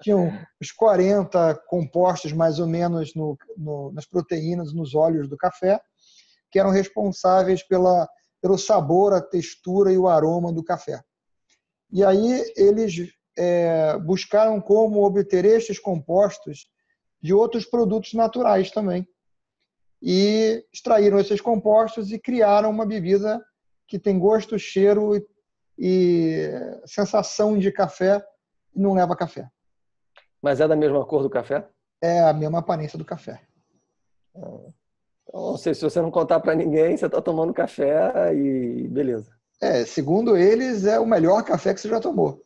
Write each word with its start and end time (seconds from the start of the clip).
tinham 0.02 0.36
uns 0.60 0.72
40 0.72 1.62
compostos 1.68 2.32
mais 2.32 2.58
ou 2.58 2.66
menos 2.66 3.14
no, 3.14 3.38
no, 3.56 3.92
nas 3.92 4.04
proteínas, 4.04 4.74
nos 4.74 4.92
óleos 4.92 5.28
do 5.28 5.36
café, 5.36 5.80
que 6.50 6.58
eram 6.58 6.70
responsáveis 6.70 7.62
pela, 7.62 8.08
pelo 8.42 8.58
sabor, 8.58 9.12
a 9.12 9.20
textura 9.20 9.92
e 9.92 9.96
o 9.96 10.08
aroma 10.08 10.52
do 10.52 10.64
café. 10.64 11.00
E 11.92 12.02
aí 12.02 12.52
eles 12.56 13.12
é, 13.38 13.96
buscaram 13.98 14.60
como 14.60 15.04
obter 15.04 15.44
estes 15.44 15.78
compostos 15.78 16.66
de 17.20 17.34
outros 17.34 17.64
produtos 17.64 18.14
naturais 18.14 18.70
também. 18.70 19.06
E 20.02 20.64
extraíram 20.72 21.18
esses 21.18 21.40
compostos 21.40 22.10
e 22.10 22.18
criaram 22.18 22.70
uma 22.70 22.86
bebida 22.86 23.44
que 23.86 23.98
tem 23.98 24.18
gosto, 24.18 24.58
cheiro 24.58 25.16
e, 25.16 25.26
e 25.78 26.50
sensação 26.86 27.58
de 27.58 27.70
café 27.70 28.24
e 28.74 28.80
não 28.80 28.94
leva 28.94 29.16
café. 29.16 29.50
Mas 30.40 30.60
é 30.60 30.66
da 30.66 30.76
mesma 30.76 31.04
cor 31.04 31.22
do 31.22 31.28
café? 31.28 31.68
É 32.00 32.20
a 32.20 32.32
mesma 32.32 32.60
aparência 32.60 32.98
do 32.98 33.04
café. 33.04 33.42
Não 35.32 35.56
sei, 35.56 35.74
se 35.74 35.82
você 35.82 36.00
não 36.00 36.10
contar 36.10 36.40
para 36.40 36.54
ninguém, 36.54 36.96
você 36.96 37.06
está 37.06 37.20
tomando 37.20 37.52
café 37.52 38.34
e 38.34 38.88
beleza. 38.88 39.30
É, 39.60 39.84
segundo 39.84 40.36
eles, 40.36 40.86
é 40.86 40.98
o 40.98 41.06
melhor 41.06 41.44
café 41.44 41.74
que 41.74 41.80
você 41.80 41.88
já 41.88 42.00
tomou. 42.00 42.42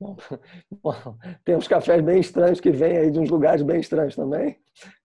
Bom, 0.82 0.94
tem 1.44 1.56
uns 1.56 1.66
cafés 1.66 2.02
bem 2.02 2.20
estranhos 2.20 2.60
que 2.60 2.70
vêm 2.70 2.96
aí 2.96 3.10
de 3.10 3.18
uns 3.18 3.30
lugares 3.30 3.62
bem 3.62 3.80
estranhos 3.80 4.14
também. 4.14 4.56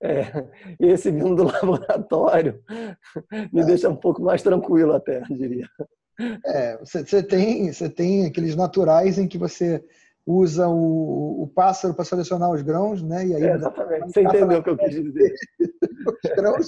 É, 0.01 0.47
e 0.79 0.87
esse 0.87 1.09
vindo 1.09 1.35
do 1.35 1.43
laboratório 1.51 2.63
me 3.51 3.61
é. 3.61 3.65
deixa 3.65 3.89
um 3.89 3.95
pouco 3.95 4.21
mais 4.21 4.41
tranquilo 4.41 4.93
até, 4.93 5.21
diria. 5.21 5.67
É, 6.45 6.77
você, 6.77 7.03
você, 7.03 7.23
tem, 7.23 7.71
você 7.71 7.89
tem 7.89 8.25
aqueles 8.27 8.55
naturais 8.55 9.17
em 9.17 9.27
que 9.27 9.37
você 9.37 9.83
usa 10.25 10.67
o, 10.67 11.43
o 11.43 11.47
pássaro 11.47 11.93
para 11.93 12.05
selecionar 12.05 12.51
os 12.51 12.61
grãos, 12.61 13.01
né? 13.01 13.25
E 13.25 13.35
aí 13.35 13.43
é, 13.43 13.55
exatamente. 13.55 14.11
Você 14.11 14.21
entendeu 14.21 14.59
o 14.59 14.63
que 14.63 14.69
eu 14.69 14.77
quis 14.77 14.91
dizer. 14.91 15.33
os 16.23 16.31
grãos. 16.35 16.67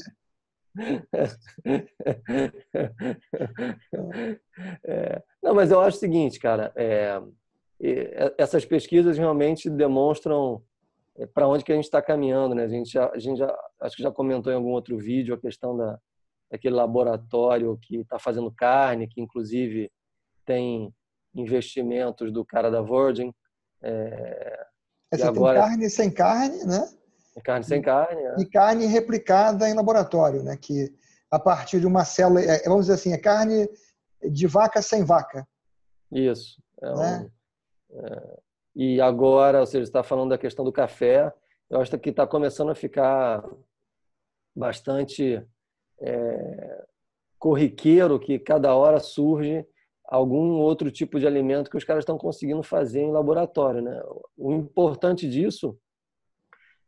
É, 4.84 5.22
não, 5.42 5.54
mas 5.54 5.72
eu 5.72 5.80
acho 5.80 5.98
o 5.98 6.00
seguinte, 6.00 6.40
cara. 6.40 6.74
É, 6.76 7.22
essas 8.38 8.66
pesquisas 8.66 9.18
realmente 9.18 9.70
demonstram 9.70 10.64
é, 11.18 11.26
para 11.26 11.48
onde 11.48 11.64
que 11.64 11.72
a 11.72 11.76
gente 11.76 11.86
está 11.86 12.02
caminhando, 12.02 12.56
né? 12.56 12.64
A 12.64 12.68
gente, 12.68 12.92
já, 12.92 13.10
a 13.10 13.20
gente 13.20 13.38
já, 13.38 13.56
acho 13.82 13.96
que 13.96 14.04
já 14.04 14.12
comentou 14.12 14.52
em 14.52 14.56
algum 14.56 14.72
outro 14.72 14.98
vídeo 14.98 15.34
a 15.34 15.40
questão 15.40 15.76
da, 15.76 16.00
daquele 16.52 16.76
laboratório 16.76 17.78
que 17.82 17.98
está 17.98 18.20
fazendo 18.20 18.52
carne, 18.52 19.08
que 19.08 19.22
inclusive 19.22 19.92
tem 20.46 20.94
investimentos 21.34 22.32
do 22.32 22.46
cara 22.46 22.70
da 22.70 22.82
Virgin. 22.82 23.34
É, 23.82 24.66
e 25.18 25.24
agora... 25.24 25.62
carne 25.62 25.90
sem 25.90 26.12
carne, 26.12 26.64
né? 26.66 26.90
Carne 27.44 27.66
sem 27.66 27.82
carne. 27.82 28.22
É. 28.22 28.36
E 28.40 28.46
carne 28.46 28.86
replicada 28.86 29.70
em 29.70 29.74
laboratório, 29.74 30.44
né? 30.44 30.58
Que 30.58 30.94
a 31.30 31.40
partir 31.40 31.80
de 31.80 31.88
uma 31.88 32.06
célula, 32.06 32.42
é, 32.42 32.64
vamos 32.64 32.86
dizer 32.86 32.94
assim, 32.94 33.14
é 33.14 33.18
carne 33.18 33.70
de 34.24 34.48
vaca 34.48 34.82
sem 34.82 35.04
vaca. 35.04 35.48
Isso. 36.12 36.62
É 36.82 36.94
né? 36.94 37.32
Um 37.96 38.46
e 38.76 39.00
agora, 39.00 39.62
ou 39.62 39.66
seja, 39.66 39.84
está 39.84 40.04
falando 40.04 40.32
da 40.32 40.38
questão 40.38 40.66
do 40.66 40.72
café, 40.72 41.34
eu 41.70 41.80
acho 41.80 41.98
que 41.98 42.10
está 42.10 42.28
começando 42.28 42.72
a 42.72 42.76
ficar 42.76 43.44
bastante 44.54 45.42
é, 46.00 46.86
corriqueiro 47.40 48.20
que 48.20 48.38
cada 48.38 48.76
hora 48.76 49.00
surge 49.00 49.66
algum 50.04 50.60
outro 50.60 50.92
tipo 50.92 51.20
de 51.20 51.26
alimento 51.26 51.70
que 51.70 51.78
os 51.78 51.86
caras 51.86 52.02
estão 52.02 52.18
conseguindo 52.18 52.62
fazer 52.62 53.02
em 53.02 53.12
laboratório. 53.12 53.82
Né? 53.82 54.04
O 54.38 54.52
importante 54.52 55.28
disso 55.28 55.80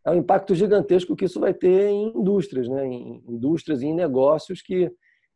é 0.06 0.12
o 0.12 0.16
impacto 0.16 0.54
gigantesco 0.54 1.16
que 1.16 1.26
isso 1.26 1.40
vai 1.40 1.54
ter 1.54 1.88
em 1.88 2.10
indústrias, 2.10 2.68
né? 2.68 2.86
em 2.86 3.24
indústrias 3.28 3.82
e 3.82 3.88
em 3.88 3.96
negócios 3.96 4.62
que 4.62 4.92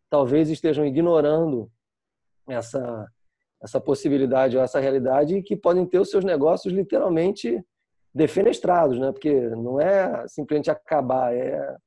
talvez 0.10 0.50
estejam 0.50 0.86
ignorando 0.86 1.72
essa 2.48 3.10
essa 3.62 3.80
possibilidade 3.80 4.58
ou 4.58 4.64
essa 4.64 4.80
realidade 4.80 5.36
e 5.36 5.44
que 5.44 5.56
podem 5.56 5.86
ter 5.86 6.00
os 6.00 6.10
seus 6.10 6.24
negócios 6.24 6.74
literalmente 6.74 7.64
defenestrados, 8.14 9.00
né? 9.00 9.12
Porque 9.12 9.32
não 9.50 9.80
é 9.80 10.28
simplesmente 10.28 10.72
acabar, 10.72 11.34
é, 11.34 11.78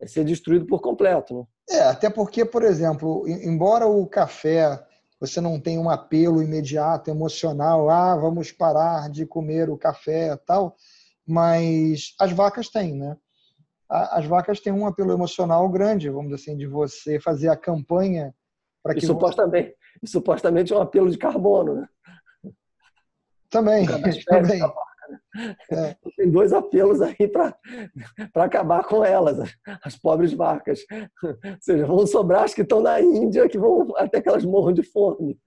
é 0.00 0.06
ser 0.06 0.24
destruído 0.24 0.66
por 0.66 0.80
completo, 0.80 1.36
né? 1.36 1.44
É, 1.68 1.82
até 1.82 2.08
porque, 2.08 2.44
por 2.44 2.62
exemplo, 2.62 3.26
embora 3.26 3.86
o 3.86 4.06
café 4.06 4.80
você 5.18 5.40
não 5.40 5.58
tenha 5.58 5.80
um 5.80 5.88
apelo 5.88 6.42
imediato, 6.42 7.10
emocional, 7.10 7.88
ah, 7.88 8.14
vamos 8.16 8.52
parar 8.52 9.10
de 9.10 9.24
comer 9.24 9.70
o 9.70 9.78
café 9.78 10.36
tal, 10.46 10.76
mas 11.26 12.14
as 12.20 12.32
vacas 12.32 12.68
têm, 12.68 12.94
né? 12.94 13.16
As 13.88 14.26
vacas 14.26 14.60
têm 14.60 14.72
um 14.72 14.86
apelo 14.86 15.12
emocional 15.12 15.68
grande, 15.68 16.10
vamos 16.10 16.30
dizer 16.30 16.50
assim, 16.50 16.56
de 16.56 16.66
você 16.66 17.18
fazer 17.20 17.48
a 17.48 17.56
campanha 17.56 18.34
para 18.82 18.94
que. 18.94 19.04
E 19.04 19.06
supostamente, 19.06 19.74
e 20.02 20.08
supostamente 20.08 20.72
é 20.72 20.76
um 20.76 20.82
apelo 20.82 21.10
de 21.10 21.18
carbono. 21.18 21.74
Né? 21.74 21.88
Também. 23.50 23.86
também. 24.26 24.60
né? 24.60 25.56
é. 25.70 25.96
Tem 26.16 26.30
dois 26.30 26.52
apelos 26.52 27.00
aí 27.00 27.28
para 27.28 27.54
acabar 28.34 28.84
com 28.84 29.04
elas, 29.04 29.38
as 29.82 29.96
pobres 29.96 30.32
vacas. 30.32 30.80
Ou 31.22 31.56
seja, 31.60 31.86
vão 31.86 32.06
sobrar 32.06 32.44
as 32.44 32.54
que 32.54 32.62
estão 32.62 32.80
na 32.80 33.00
Índia, 33.00 33.48
que 33.48 33.58
vão 33.58 33.92
até 33.96 34.20
que 34.20 34.28
elas 34.28 34.44
morram 34.44 34.72
de 34.72 34.82
fome. 34.82 35.38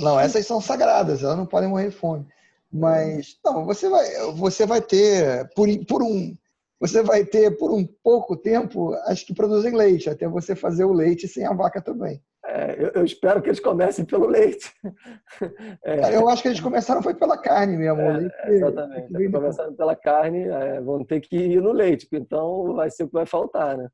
Não, 0.00 0.18
essas 0.18 0.46
são 0.46 0.60
sagradas, 0.60 1.22
elas 1.22 1.36
não 1.36 1.46
podem 1.46 1.68
morrer 1.68 1.90
de 1.90 1.96
fome. 1.96 2.26
Mas 2.72 3.38
não, 3.44 3.66
você 3.66 3.88
vai, 3.88 4.06
você 4.34 4.64
vai 4.64 4.80
ter 4.80 5.50
por, 5.54 5.68
por 5.86 6.02
um 6.02 6.34
você 6.80 7.00
vai 7.00 7.24
ter 7.24 7.56
por 7.56 7.70
um 7.70 7.86
pouco 8.02 8.36
tempo 8.36 8.92
as 9.04 9.22
que 9.22 9.32
produzem 9.32 9.76
leite, 9.76 10.10
até 10.10 10.26
você 10.26 10.56
fazer 10.56 10.82
o 10.82 10.92
leite 10.92 11.28
sem 11.28 11.46
a 11.46 11.52
vaca 11.52 11.80
também. 11.80 12.20
É, 12.44 12.74
eu, 12.76 12.90
eu, 12.96 13.04
espero 13.04 13.40
que 13.40 13.48
eles 13.48 13.60
comecem 13.60 14.04
pelo 14.04 14.26
leite. 14.26 14.72
É. 15.84 16.14
Eu 16.14 16.28
acho 16.28 16.42
que 16.42 16.48
eles 16.48 16.60
começaram 16.60 17.02
foi 17.02 17.14
pela 17.14 17.36
carne 17.36 17.76
mesmo. 17.76 18.00
É, 18.00 18.16
leite, 18.16 18.34
exatamente. 18.46 19.14
Eles 19.14 19.32
começaram 19.32 19.74
pela 19.74 19.96
carne, 19.96 20.48
é, 20.48 20.80
vão 20.80 21.04
ter 21.04 21.20
que 21.20 21.36
ir 21.36 21.60
no 21.60 21.72
leite, 21.72 22.06
então 22.12 22.74
vai 22.74 22.90
ser 22.90 23.04
o 23.04 23.06
que 23.08 23.14
vai 23.14 23.26
faltar, 23.26 23.76
né? 23.76 23.88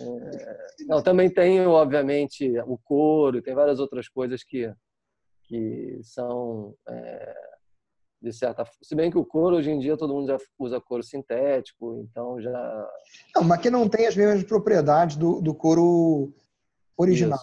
É, 0.00 0.84
não, 0.88 1.02
também 1.02 1.30
tem, 1.30 1.64
obviamente, 1.66 2.58
o 2.66 2.76
couro, 2.76 3.42
tem 3.42 3.54
várias 3.54 3.78
outras 3.78 4.08
coisas 4.08 4.42
que, 4.42 4.72
que 5.44 6.00
são 6.02 6.74
é, 6.88 7.34
de 8.24 8.32
certa 8.32 8.64
se 8.82 8.94
bem 8.94 9.10
que 9.10 9.18
o 9.18 9.24
couro 9.24 9.56
hoje 9.56 9.70
em 9.70 9.78
dia 9.78 9.96
todo 9.96 10.14
mundo 10.14 10.26
já 10.26 10.38
usa 10.58 10.80
couro 10.80 11.02
sintético 11.02 12.06
então 12.08 12.40
já 12.40 12.88
não, 13.36 13.44
mas 13.44 13.60
que 13.60 13.70
não 13.70 13.88
tem 13.88 14.06
as 14.06 14.16
mesmas 14.16 14.42
propriedades 14.44 15.16
do, 15.16 15.42
do 15.42 15.54
couro 15.54 16.32
original. 16.96 17.40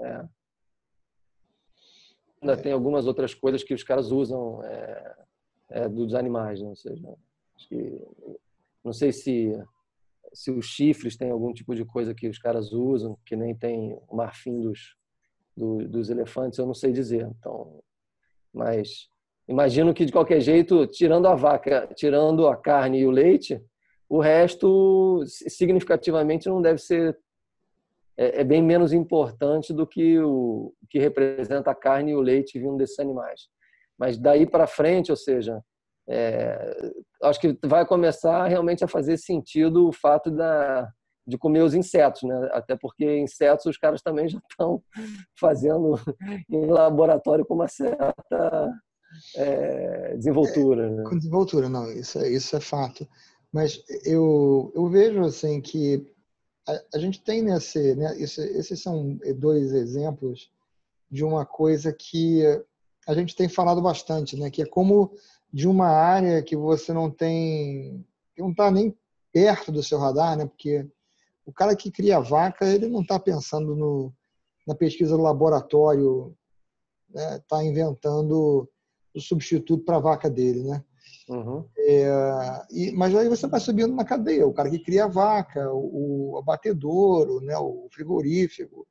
É. 0.00 0.24
Ainda 2.40 2.56
tem 2.56 2.72
algumas 2.72 3.06
outras 3.06 3.34
coisas 3.34 3.64
que 3.64 3.74
os 3.74 3.82
caras 3.82 4.10
usam 4.10 4.62
é, 4.64 5.16
é, 5.70 5.88
dos 5.88 6.14
animais, 6.14 6.60
né? 6.60 6.68
ou 6.68 6.76
seja, 6.76 7.16
que, 7.56 8.00
não 8.84 8.92
sei 8.92 9.12
se 9.12 9.52
se 10.32 10.50
os 10.50 10.66
chifres 10.66 11.16
têm 11.16 11.30
algum 11.30 11.52
tipo 11.52 11.74
de 11.74 11.84
coisa 11.84 12.14
que 12.14 12.28
os 12.28 12.38
caras 12.38 12.72
usam, 12.72 13.18
que 13.24 13.36
nem 13.36 13.54
tem 13.54 13.98
o 14.08 14.16
marfim 14.16 14.60
dos, 14.60 14.94
do, 15.56 15.88
dos 15.88 16.10
elefantes, 16.10 16.58
eu 16.58 16.66
não 16.66 16.74
sei 16.74 16.92
dizer. 16.92 17.28
Então, 17.38 17.80
mas 18.52 19.08
imagino 19.48 19.94
que 19.94 20.04
de 20.04 20.12
qualquer 20.12 20.40
jeito, 20.40 20.86
tirando 20.86 21.26
a 21.26 21.34
vaca, 21.34 21.88
tirando 21.94 22.46
a 22.46 22.56
carne 22.56 23.00
e 23.00 23.06
o 23.06 23.10
leite, 23.10 23.60
o 24.08 24.20
resto 24.20 25.22
significativamente 25.26 26.48
não 26.48 26.62
deve 26.62 26.78
ser 26.78 27.18
é, 28.18 28.40
é 28.40 28.44
bem 28.44 28.62
menos 28.62 28.92
importante 28.92 29.72
do 29.72 29.86
que 29.86 30.18
o 30.18 30.74
que 30.90 30.98
representa 30.98 31.70
a 31.70 31.74
carne 31.74 32.10
e 32.10 32.14
o 32.16 32.20
leite 32.20 32.58
vindo 32.58 32.76
desses 32.76 32.98
animais. 32.98 33.42
Mas 33.98 34.18
daí 34.18 34.46
para 34.46 34.66
frente, 34.66 35.10
ou 35.10 35.16
seja, 35.16 35.62
é, 36.08 36.76
acho 37.22 37.40
que 37.40 37.56
vai 37.64 37.86
começar 37.86 38.46
realmente 38.46 38.82
a 38.82 38.88
fazer 38.88 39.18
sentido 39.18 39.88
o 39.88 39.92
fato 39.92 40.30
da, 40.30 40.90
de 41.26 41.36
comer 41.36 41.62
os 41.62 41.74
insetos, 41.74 42.22
né? 42.22 42.48
Até 42.52 42.76
porque 42.76 43.18
insetos 43.18 43.66
os 43.66 43.76
caras 43.76 44.02
também 44.02 44.28
já 44.28 44.40
estão 44.50 44.82
fazendo 45.38 45.94
em 46.50 46.66
laboratório 46.66 47.44
com 47.44 47.54
uma 47.54 47.68
certa 47.68 48.72
é, 49.36 50.16
desenvoltura. 50.16 50.90
Né? 50.90 51.04
Com 51.04 51.16
desenvoltura, 51.18 51.68
não, 51.68 51.90
isso 51.92 52.18
é, 52.18 52.28
isso 52.30 52.56
é 52.56 52.60
fato. 52.60 53.06
Mas 53.52 53.82
eu, 54.04 54.72
eu 54.74 54.88
vejo 54.88 55.22
assim 55.24 55.60
que 55.60 56.06
a, 56.68 56.96
a 56.96 56.98
gente 56.98 57.22
tem 57.22 57.42
nesse, 57.42 57.94
né, 57.94 58.16
isso, 58.20 58.40
esses 58.42 58.80
são 58.80 59.18
dois 59.36 59.72
exemplos 59.72 60.50
de 61.10 61.24
uma 61.24 61.46
coisa 61.46 61.92
que 61.92 62.42
a 63.06 63.14
gente 63.14 63.34
tem 63.34 63.48
falado 63.48 63.80
bastante, 63.80 64.36
né? 64.36 64.50
Que 64.50 64.62
é 64.62 64.66
como 64.66 65.10
de 65.50 65.66
uma 65.66 65.88
área 65.88 66.42
que 66.42 66.54
você 66.54 66.92
não 66.92 67.10
tem, 67.10 68.04
que 68.36 68.42
não 68.42 68.50
está 68.50 68.70
nem 68.70 68.94
perto 69.32 69.72
do 69.72 69.82
seu 69.82 69.98
radar, 69.98 70.36
né? 70.36 70.44
Porque 70.44 70.86
o 71.46 71.52
cara 71.52 71.74
que 71.74 71.90
cria 71.90 72.20
vaca, 72.20 72.66
ele 72.66 72.86
não 72.86 73.00
está 73.00 73.18
pensando 73.18 73.74
no, 73.74 74.12
na 74.66 74.74
pesquisa 74.74 75.16
do 75.16 75.22
laboratório, 75.22 76.36
está 77.08 77.30
né? 77.30 77.42
Tá 77.48 77.64
inventando 77.64 78.68
o 79.14 79.20
substituto 79.20 79.82
para 79.82 79.96
a 79.96 80.00
vaca 80.00 80.28
dele, 80.28 80.62
né? 80.62 80.84
Uhum. 81.28 81.64
É, 81.76 82.08
e, 82.70 82.92
mas 82.92 83.14
aí 83.14 83.28
você 83.28 83.46
vai 83.46 83.60
subindo 83.60 83.94
na 83.94 84.04
cadeia, 84.04 84.46
o 84.46 84.52
cara 84.52 84.70
que 84.70 84.78
cria 84.78 85.04
a 85.04 85.08
vaca, 85.08 85.70
o, 85.72 86.32
o 86.32 86.38
abatedouro, 86.38 87.40
né, 87.40 87.56
o 87.58 87.88
frigorífico, 87.92 88.86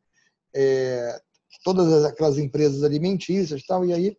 é, 0.55 1.19
todas 1.63 2.05
aquelas 2.05 2.37
empresas 2.37 2.83
alimentícias 2.83 3.63
tal, 3.65 3.83
e 3.85 3.93
aí 3.93 4.17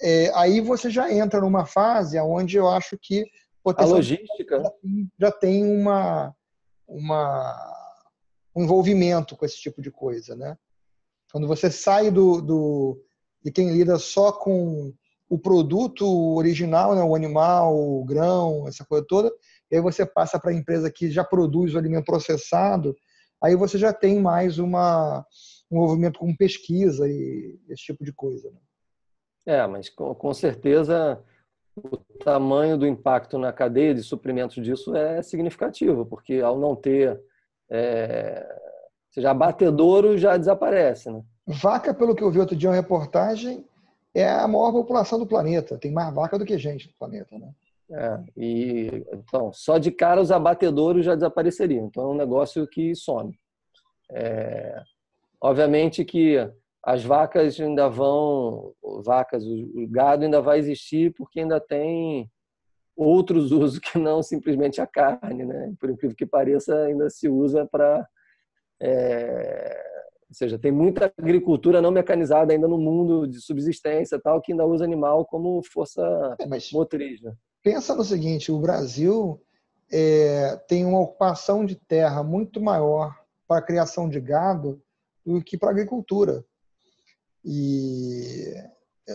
é, 0.00 0.30
aí 0.34 0.60
você 0.60 0.90
já 0.90 1.12
entra 1.12 1.40
numa 1.40 1.66
fase 1.66 2.18
onde 2.20 2.56
eu 2.56 2.68
acho 2.68 2.96
que 3.00 3.24
a 3.64 3.84
logística 3.84 4.62
já 4.62 4.70
tem, 4.70 5.12
já 5.18 5.32
tem 5.32 5.64
uma, 5.64 6.34
uma, 6.86 7.74
um 8.54 8.62
envolvimento 8.64 9.36
com 9.36 9.44
esse 9.44 9.60
tipo 9.60 9.82
de 9.82 9.90
coisa, 9.90 10.34
né? 10.34 10.56
Quando 11.30 11.46
você 11.46 11.70
sai 11.70 12.10
do, 12.10 12.40
do 12.40 13.04
de 13.44 13.52
quem 13.52 13.70
lida 13.70 13.98
só 13.98 14.32
com 14.32 14.94
o 15.28 15.38
produto 15.38 16.06
original, 16.36 16.94
né, 16.94 17.02
o 17.02 17.14
animal, 17.14 17.76
o 17.76 18.04
grão, 18.04 18.66
essa 18.66 18.84
coisa 18.84 19.04
toda, 19.06 19.30
e 19.70 19.76
aí 19.76 19.82
você 19.82 20.06
passa 20.06 20.38
para 20.38 20.50
a 20.50 20.54
empresa 20.54 20.90
que 20.90 21.10
já 21.10 21.22
produz 21.22 21.74
o 21.74 21.78
alimento 21.78 22.06
processado, 22.06 22.96
aí 23.42 23.54
você 23.54 23.76
já 23.76 23.92
tem 23.92 24.20
mais 24.20 24.58
uma, 24.58 25.24
um 25.70 25.76
envolvimento 25.76 26.18
com 26.18 26.34
pesquisa 26.34 27.06
e 27.06 27.58
esse 27.68 27.82
tipo 27.82 28.04
de 28.04 28.12
coisa. 28.12 28.50
Né? 28.50 28.58
É, 29.46 29.66
mas 29.66 29.90
com, 29.90 30.14
com 30.14 30.32
certeza 30.32 31.22
o 31.76 31.96
tamanho 32.24 32.76
do 32.76 32.86
impacto 32.86 33.38
na 33.38 33.52
cadeia 33.52 33.94
de 33.94 34.02
suprimentos 34.02 34.62
disso 34.64 34.96
é 34.96 35.22
significativo, 35.22 36.04
porque 36.04 36.40
ao 36.40 36.58
não 36.58 36.74
ter, 36.74 37.20
é, 37.70 38.46
seja, 39.10 39.30
abatedouro 39.30 40.18
já 40.18 40.36
desaparece, 40.36 41.10
né? 41.10 41.22
Vaca, 41.46 41.94
pelo 41.94 42.14
que 42.14 42.22
eu 42.22 42.30
vi 42.30 42.40
outro 42.40 42.56
dia 42.56 42.68
uma 42.68 42.74
reportagem, 42.74 43.64
é 44.14 44.28
a 44.28 44.48
maior 44.48 44.72
população 44.72 45.18
do 45.18 45.26
planeta. 45.26 45.78
Tem 45.78 45.92
mais 45.92 46.12
vaca 46.14 46.38
do 46.38 46.44
que 46.44 46.58
gente 46.58 46.88
no 46.88 46.94
planeta, 46.98 47.38
né? 47.38 47.50
É, 47.90 48.20
e 48.36 49.06
então 49.12 49.50
só 49.50 49.78
de 49.78 49.90
cara 49.90 50.20
os 50.20 50.30
abatedouros 50.30 51.04
já 51.04 51.14
desapareceriam. 51.14 51.86
Então 51.86 52.04
é 52.04 52.06
um 52.08 52.16
negócio 52.16 52.66
que 52.66 52.94
some. 52.94 53.38
É, 54.10 54.82
obviamente 55.40 56.04
que 56.04 56.36
as 56.84 57.04
vacas 57.04 57.58
ainda 57.60 57.88
vão, 57.88 58.72
vacas, 59.04 59.44
o 59.44 59.86
gado 59.90 60.24
ainda 60.24 60.40
vai 60.40 60.58
existir 60.58 61.12
porque 61.14 61.40
ainda 61.40 61.60
tem 61.60 62.30
outros 62.96 63.52
usos 63.52 63.78
que 63.78 63.98
não 63.98 64.22
simplesmente 64.22 64.80
a 64.80 64.86
carne, 64.86 65.44
né? 65.44 65.72
Por 65.80 65.90
incrível 65.90 66.16
que 66.16 66.26
pareça, 66.26 66.84
ainda 66.84 67.08
se 67.08 67.28
usa 67.28 67.66
para 67.66 68.06
é, 68.80 69.87
ou 70.28 70.34
seja, 70.34 70.58
tem 70.58 70.70
muita 70.70 71.12
agricultura 71.16 71.80
não 71.80 71.90
mecanizada 71.90 72.52
ainda 72.52 72.68
no 72.68 72.76
mundo 72.76 73.26
de 73.26 73.40
subsistência 73.40 74.20
tal 74.20 74.42
que 74.42 74.52
ainda 74.52 74.66
usa 74.66 74.84
animal 74.84 75.24
como 75.24 75.62
força 75.62 76.36
é, 76.38 76.46
motriz. 76.72 77.22
Né? 77.22 77.32
Pensa 77.62 77.94
no 77.94 78.04
seguinte: 78.04 78.52
o 78.52 78.58
Brasil 78.58 79.40
é, 79.90 80.56
tem 80.68 80.84
uma 80.84 81.00
ocupação 81.00 81.64
de 81.64 81.74
terra 81.76 82.22
muito 82.22 82.60
maior 82.60 83.18
para 83.46 83.58
a 83.58 83.62
criação 83.62 84.08
de 84.08 84.20
gado 84.20 84.82
do 85.24 85.42
que 85.42 85.56
para 85.56 85.68
a 85.68 85.72
agricultura. 85.72 86.44
E 87.42 88.54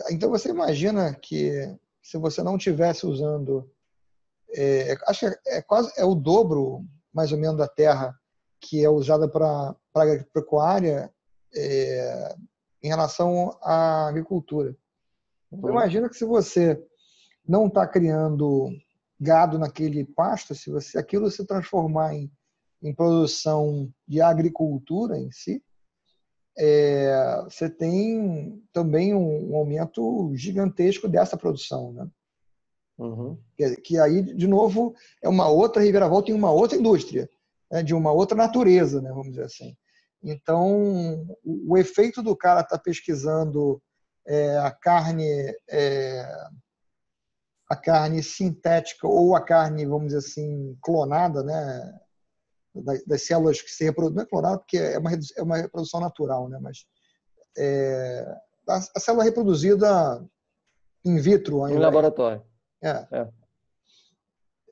então 0.10 0.32
você 0.32 0.50
imagina 0.50 1.14
que 1.14 1.78
se 2.02 2.18
você 2.18 2.42
não 2.42 2.58
tivesse 2.58 3.06
usando, 3.06 3.70
é, 4.50 4.98
acho 5.08 5.20
que 5.20 5.26
é, 5.48 5.58
é, 5.58 5.62
quase 5.62 5.94
é 5.96 6.04
o 6.04 6.16
dobro 6.16 6.84
mais 7.14 7.32
ou 7.32 7.38
menos 7.38 7.58
da 7.58 7.68
terra 7.68 8.18
que 8.60 8.84
é 8.84 8.90
usada 8.90 9.28
para 9.28 9.76
a 10.02 10.04
agropecuária 10.04 11.14
é, 11.56 12.36
em 12.82 12.88
relação 12.88 13.58
à 13.62 14.08
agricultura. 14.08 14.76
Então, 15.52 15.70
imagina 15.70 16.10
que 16.10 16.18
se 16.18 16.26
você 16.26 16.82
não 17.48 17.68
está 17.68 17.86
criando 17.88 18.70
gado 19.20 19.60
naquele 19.60 20.04
pasto, 20.04 20.56
se 20.56 20.70
você 20.70 20.98
aquilo 20.98 21.30
se 21.30 21.46
transformar 21.46 22.16
em, 22.16 22.32
em 22.82 22.94
produção 22.94 23.92
de 24.08 24.20
agricultura 24.22 25.18
em 25.18 25.32
si, 25.32 25.64
é, 26.58 27.42
você 27.44 27.70
tem 27.70 28.62
também 28.72 29.14
um, 29.14 29.52
um, 29.52 29.56
aumento 29.56 30.32
gigantesco 30.36 31.08
dessa 31.08 31.36
produção, 31.36 31.94
né? 31.94 32.08
Uhum. 32.98 33.38
Que, 33.58 33.76
que, 33.78 34.00
aí, 34.00 34.22
de 34.22 34.48
novo, 34.48 34.94
é 35.22 35.28
uma 35.28 35.50
outra 35.50 35.82
reviravolta 35.82 36.30
em 36.30 36.36
uma 36.36 36.52
outra 36.52 36.78
indústria, 36.78 37.28
né? 37.72 37.82
de 37.82 37.94
uma 37.94 38.12
outra 38.12 38.38
natureza, 38.38 39.02
né? 39.02 39.10
vamos 39.10 39.30
dizer 39.30 39.46
assim. 39.46 39.76
Então, 40.24 41.28
o, 41.44 41.74
o 41.74 41.78
efeito 41.78 42.24
do 42.24 42.36
cara 42.36 42.62
estar 42.62 42.78
tá 42.78 42.84
pesquisando 42.84 43.82
é, 44.26 44.58
a 44.58 44.72
carne 44.72 45.54
é, 45.70 46.26
a 47.70 47.76
carne 47.76 48.22
sintética 48.22 49.08
ou 49.08 49.36
a 49.36 49.42
carne, 49.42 49.86
vamos 49.86 50.08
dizer 50.08 50.20
assim, 50.20 50.78
clonada, 50.82 51.44
né? 51.44 52.00
das 53.06 53.28
células 53.28 53.62
que 53.62 53.70
se 53.70 53.84
reproduzem, 53.84 54.16
não 54.16 54.24
é 54.24 54.26
clonado 54.26 54.60
porque 54.60 54.78
é 54.78 54.98
uma, 54.98 55.12
é 55.12 55.44
uma 55.44 55.58
reprodução 55.58 56.00
natural, 56.00 56.50
né? 56.50 56.58
mas 56.60 56.86
é, 57.56 58.26
a, 58.68 58.78
a, 58.78 59.00
célula 59.00 59.24
reproduzida 59.24 60.26
in 61.06 61.18
vitro. 61.20 61.68
Em 61.68 61.78
laboratório. 61.78 62.44
É. 62.82 63.08
é. 63.12 63.30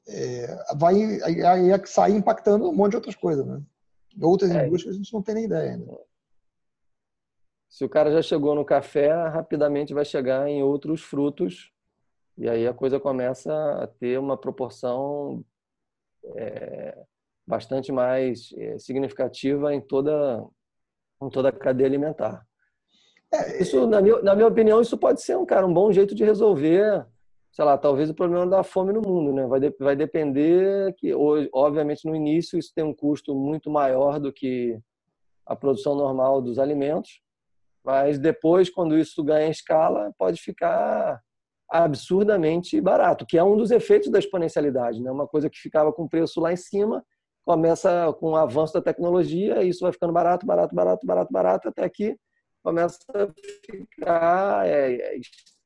é 0.07 0.75
vai 0.75 0.95
aí, 1.21 1.43
aí 1.43 1.87
sair 1.87 2.15
impactando 2.15 2.69
um 2.69 2.73
monte 2.73 2.91
de 2.91 2.97
outras 2.97 3.15
coisas. 3.15 3.45
Né? 3.45 3.61
Outras 4.19 4.51
é. 4.51 4.67
indústrias 4.67 4.95
a 4.95 4.97
gente 4.97 5.13
não 5.13 5.21
tem 5.21 5.35
nem 5.35 5.45
ideia 5.45 5.71
ainda. 5.71 5.97
Se 7.69 7.85
o 7.85 7.89
cara 7.89 8.11
já 8.11 8.21
chegou 8.21 8.53
no 8.53 8.65
café, 8.65 9.11
rapidamente 9.29 9.93
vai 9.93 10.03
chegar 10.03 10.47
em 10.47 10.61
outros 10.61 11.01
frutos 11.01 11.71
e 12.37 12.49
aí 12.49 12.67
a 12.67 12.73
coisa 12.73 12.99
começa 12.99 13.53
a 13.81 13.87
ter 13.87 14.19
uma 14.19 14.37
proporção 14.37 15.43
é, 16.35 16.97
bastante 17.45 17.91
mais 17.91 18.53
é, 18.57 18.77
significativa 18.77 19.73
em 19.73 19.81
toda, 19.81 20.43
em 21.21 21.29
toda 21.29 21.49
a 21.49 21.51
cadeia 21.51 21.87
alimentar. 21.87 22.45
É, 23.31 23.61
isso, 23.61 23.87
na 23.87 24.01
minha, 24.01 24.21
na 24.21 24.35
minha 24.35 24.47
opinião, 24.47 24.81
isso 24.81 24.97
pode 24.97 25.21
ser 25.21 25.37
um 25.37 25.45
cara 25.45 25.65
um 25.65 25.73
bom 25.73 25.91
jeito 25.91 26.15
de 26.15 26.23
resolver, 26.25 27.05
sei 27.51 27.65
lá, 27.65 27.77
talvez 27.77 28.09
o 28.09 28.13
problema 28.13 28.47
da 28.47 28.63
fome 28.63 28.93
no 28.93 29.01
mundo, 29.01 29.33
né? 29.33 29.45
Vai, 29.45 29.59
de, 29.59 29.75
vai 29.79 29.95
depender 29.95 30.93
que, 30.95 31.13
obviamente, 31.53 32.05
no 32.05 32.15
início 32.15 32.57
isso 32.57 32.71
tem 32.73 32.83
um 32.83 32.93
custo 32.93 33.35
muito 33.35 33.69
maior 33.69 34.19
do 34.19 34.31
que 34.31 34.79
a 35.45 35.55
produção 35.55 35.95
normal 35.95 36.41
dos 36.41 36.57
alimentos, 36.57 37.21
mas 37.83 38.17
depois, 38.17 38.69
quando 38.69 38.97
isso 38.97 39.23
ganha 39.23 39.49
escala, 39.49 40.13
pode 40.17 40.41
ficar 40.41 41.21
absurdamente 41.69 42.79
barato, 42.79 43.25
que 43.25 43.37
é 43.37 43.43
um 43.43 43.57
dos 43.57 43.71
efeitos 43.71 44.09
da 44.09 44.19
exponencialidade, 44.19 45.01
né? 45.01 45.11
Uma 45.11 45.27
coisa 45.27 45.49
que 45.49 45.57
ficava 45.57 45.91
com 45.91 46.07
preço 46.07 46.39
lá 46.39 46.53
em 46.53 46.57
cima 46.57 47.03
começa 47.43 48.13
com 48.19 48.31
o 48.31 48.35
avanço 48.35 48.73
da 48.73 48.81
tecnologia, 48.81 49.63
isso 49.63 49.81
vai 49.81 49.91
ficando 49.91 50.13
barato, 50.13 50.45
barato, 50.45 50.75
barato, 50.75 51.05
barato, 51.05 51.33
barato, 51.33 51.69
até 51.69 51.89
que 51.89 52.15
começa 52.63 52.99
a 53.13 53.27
ficar 53.65 54.67
é 54.67 55.19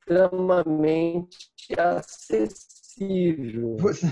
extremamente 0.06 1.50
acessível. 1.78 3.76
Você, 3.80 4.08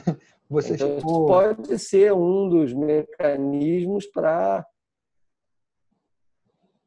Você 0.50 0.74
então, 0.74 0.98
ficou... 0.98 1.28
pode 1.28 1.78
ser 1.80 2.12
um 2.14 2.50
dos 2.50 2.74
mecanismos 2.74 4.08
para 4.08 4.66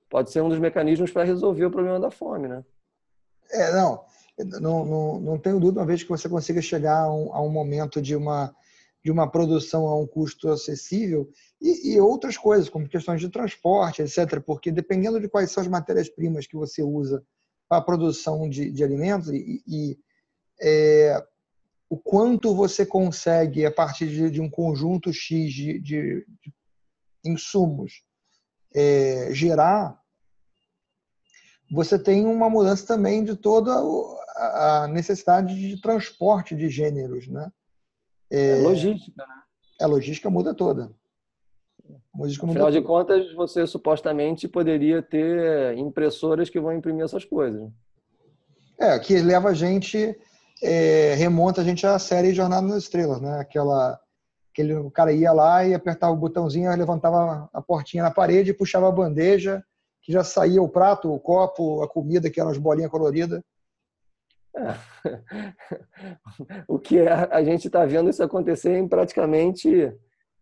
pode 0.09 0.31
ser 0.31 0.41
um 0.41 0.49
dos 0.49 0.59
mecanismos 0.59 1.11
para 1.11 1.25
resolver 1.25 1.65
o 1.67 1.71
problema 1.71 1.99
da 1.99 2.11
fome, 2.11 2.49
né? 2.49 2.65
É, 3.51 3.73
não, 3.73 4.05
não, 4.61 4.85
não, 4.85 5.21
não 5.21 5.39
tenho 5.39 5.59
dúvida, 5.61 5.81
uma 5.81 5.87
vez 5.87 6.03
que 6.03 6.09
você 6.09 6.29
consiga 6.29 6.63
chegar 6.63 7.05
a 7.05 7.13
um, 7.13 7.35
a 7.35 7.43
um 7.43 7.51
momento 7.51 8.01
de 8.01 8.15
uma, 8.15 8.55
de 9.05 9.11
uma 9.11 9.31
produção 9.31 9.87
a 9.87 9.99
um 9.99 10.07
custo 10.07 10.49
acessível 10.49 11.29
e, 11.61 11.95
e, 11.95 12.01
outras 12.01 12.37
coisas, 12.37 12.69
como 12.69 12.89
questões 12.89 13.21
de 13.21 13.29
transporte, 13.29 14.03
etc. 14.03 14.41
Porque 14.45 14.71
dependendo 14.71 15.21
de 15.21 15.29
quais 15.29 15.51
são 15.51 15.61
as 15.61 15.69
matérias-primas 15.69 16.47
que 16.47 16.57
você 16.57 16.83
usa 16.83 17.25
a 17.69 17.81
produção 17.81 18.49
de, 18.49 18.71
de 18.71 18.85
alimentos 18.85 19.29
e, 19.29 19.63
e 19.67 19.99
é, 20.61 21.23
o 21.89 21.97
quanto 21.97 22.55
você 22.55 22.85
consegue, 22.85 23.65
a 23.65 23.71
partir 23.71 24.09
de, 24.09 24.31
de 24.31 24.41
um 24.41 24.51
conjunto 24.51 25.13
X 25.13 25.53
de, 25.53 25.79
de, 25.81 26.27
insumos, 27.25 28.03
é, 28.75 29.29
gerar, 29.33 30.01
você 31.71 31.99
tem 31.99 32.25
uma 32.27 32.49
mudança 32.49 32.87
também 32.87 33.25
de 33.25 33.37
toda 33.37 33.73
a 34.37 34.89
necessidade 34.89 35.55
de 35.55 35.81
transporte 35.81 36.55
de 36.55 36.69
gêneros, 36.69 37.27
né? 37.27 37.51
É, 38.31 38.51
é 38.51 38.63
logística, 38.63 39.27
né? 39.27 39.43
A 39.81 39.87
logística 39.87 40.31
muda 40.31 40.55
toda. 40.55 40.93
Afinal 42.51 42.71
de 42.71 42.83
contas, 42.83 43.33
você 43.35 43.67
supostamente 43.67 44.49
poderia 44.49 45.03
ter 45.03 45.77
impressoras 45.77 46.49
que 46.49 46.59
vão 46.59 46.73
imprimir 46.73 47.05
essas 47.05 47.25
coisas. 47.25 47.71
É, 48.79 48.99
que 48.99 49.21
leva 49.21 49.51
a 49.51 49.55
gente, 49.55 50.19
é, 50.63 51.15
remonta 51.15 51.61
a 51.61 51.65
gente 51.65 51.87
à 51.87 51.99
série 51.99 52.35
Jornada 52.35 52.67
nas 52.67 52.85
Estrelas, 52.85 53.21
né? 53.21 53.39
Aquela, 53.39 53.99
aquele, 54.53 54.75
o 54.75 54.91
cara 54.91 55.13
ia 55.13 55.33
lá 55.33 55.65
e 55.65 55.75
apertava 55.75 56.13
o 56.13 56.17
botãozinho, 56.17 56.75
levantava 56.77 57.49
a 57.53 57.63
portinha 57.63 58.03
na 58.03 58.11
parede, 58.11 58.55
puxava 58.55 58.89
a 58.89 58.93
bandeja, 58.93 59.63
que 60.03 60.13
já 60.13 60.23
saía 60.23 60.63
o 60.63 60.69
prato, 60.69 61.13
o 61.13 61.21
copo, 61.21 61.83
a 61.83 61.89
comida, 61.89 62.31
que 62.31 62.41
eram 62.41 62.51
as 62.51 62.59
bolinhas 62.59 62.91
coloridas. 62.91 63.43
o 66.67 66.79
que 66.79 66.99
é, 66.99 67.13
a 67.13 67.45
gente 67.45 67.67
está 67.67 67.85
vendo 67.85 68.09
isso 68.09 68.23
acontecer 68.23 68.77
em 68.77 68.89
praticamente 68.89 69.93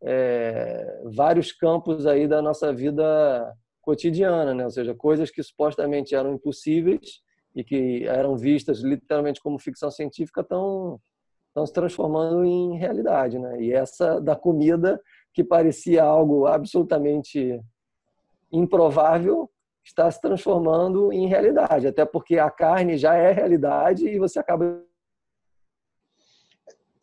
é, 0.04 1.02
vários 1.14 1.50
campos 1.50 2.06
aí 2.06 2.28
da 2.28 2.42
nossa 2.42 2.72
vida 2.72 3.54
cotidiana, 3.80 4.54
né? 4.54 4.64
Ou 4.64 4.70
seja, 4.70 4.94
coisas 4.94 5.30
que 5.30 5.42
supostamente 5.42 6.14
eram 6.14 6.34
impossíveis 6.34 7.20
e 7.54 7.64
que 7.64 8.04
eram 8.06 8.36
vistas 8.36 8.80
literalmente 8.80 9.40
como 9.40 9.58
ficção 9.58 9.90
científica 9.90 10.42
estão 10.42 11.00
estão 11.48 11.64
se 11.64 11.72
transformando 11.72 12.44
em 12.44 12.76
realidade, 12.76 13.38
né? 13.38 13.60
E 13.62 13.72
essa 13.72 14.20
da 14.20 14.34
comida 14.34 15.00
que 15.32 15.44
parecia 15.44 16.02
algo 16.02 16.46
absolutamente 16.46 17.60
improvável 18.50 19.48
está 19.84 20.10
se 20.10 20.20
transformando 20.20 21.12
em 21.12 21.28
realidade, 21.28 21.86
até 21.86 22.04
porque 22.04 22.38
a 22.38 22.50
carne 22.50 22.98
já 22.98 23.14
é 23.14 23.30
realidade 23.30 24.08
e 24.08 24.18
você 24.18 24.40
acaba. 24.40 24.64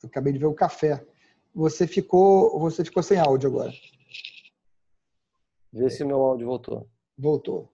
Eu 0.03 0.09
acabei 0.09 0.33
de 0.33 0.39
ver 0.39 0.47
o 0.47 0.53
café. 0.53 1.05
Você 1.53 1.85
ficou, 1.85 2.59
você 2.59 2.83
ficou 2.83 3.03
sem 3.03 3.19
áudio 3.19 3.49
agora. 3.49 3.71
Vê 5.71 5.89
se 5.89 6.03
meu 6.03 6.21
áudio 6.21 6.47
voltou. 6.47 6.89
Voltou. 7.17 7.69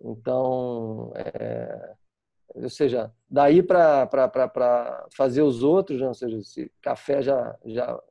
Então, 0.00 1.12
é, 1.14 1.96
ou 2.54 2.70
seja, 2.70 3.12
daí 3.28 3.62
para 3.62 5.06
fazer 5.16 5.42
os 5.42 5.62
outros, 5.62 6.00
né? 6.00 6.08
ou 6.08 6.14
seja, 6.14 6.40
se 6.42 6.70
café 6.80 7.22
já, 7.22 7.58
já, 7.64 8.02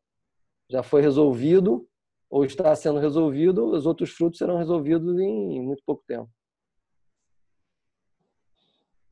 já 0.70 0.84
foi 0.84 1.02
resolvido, 1.02 1.88
ou 2.30 2.44
está 2.44 2.76
sendo 2.76 3.00
resolvido, 3.00 3.72
os 3.72 3.86
outros 3.86 4.12
frutos 4.12 4.38
serão 4.38 4.58
resolvidos 4.58 5.18
em 5.20 5.62
muito 5.62 5.82
pouco 5.86 6.04
tempo. 6.06 6.30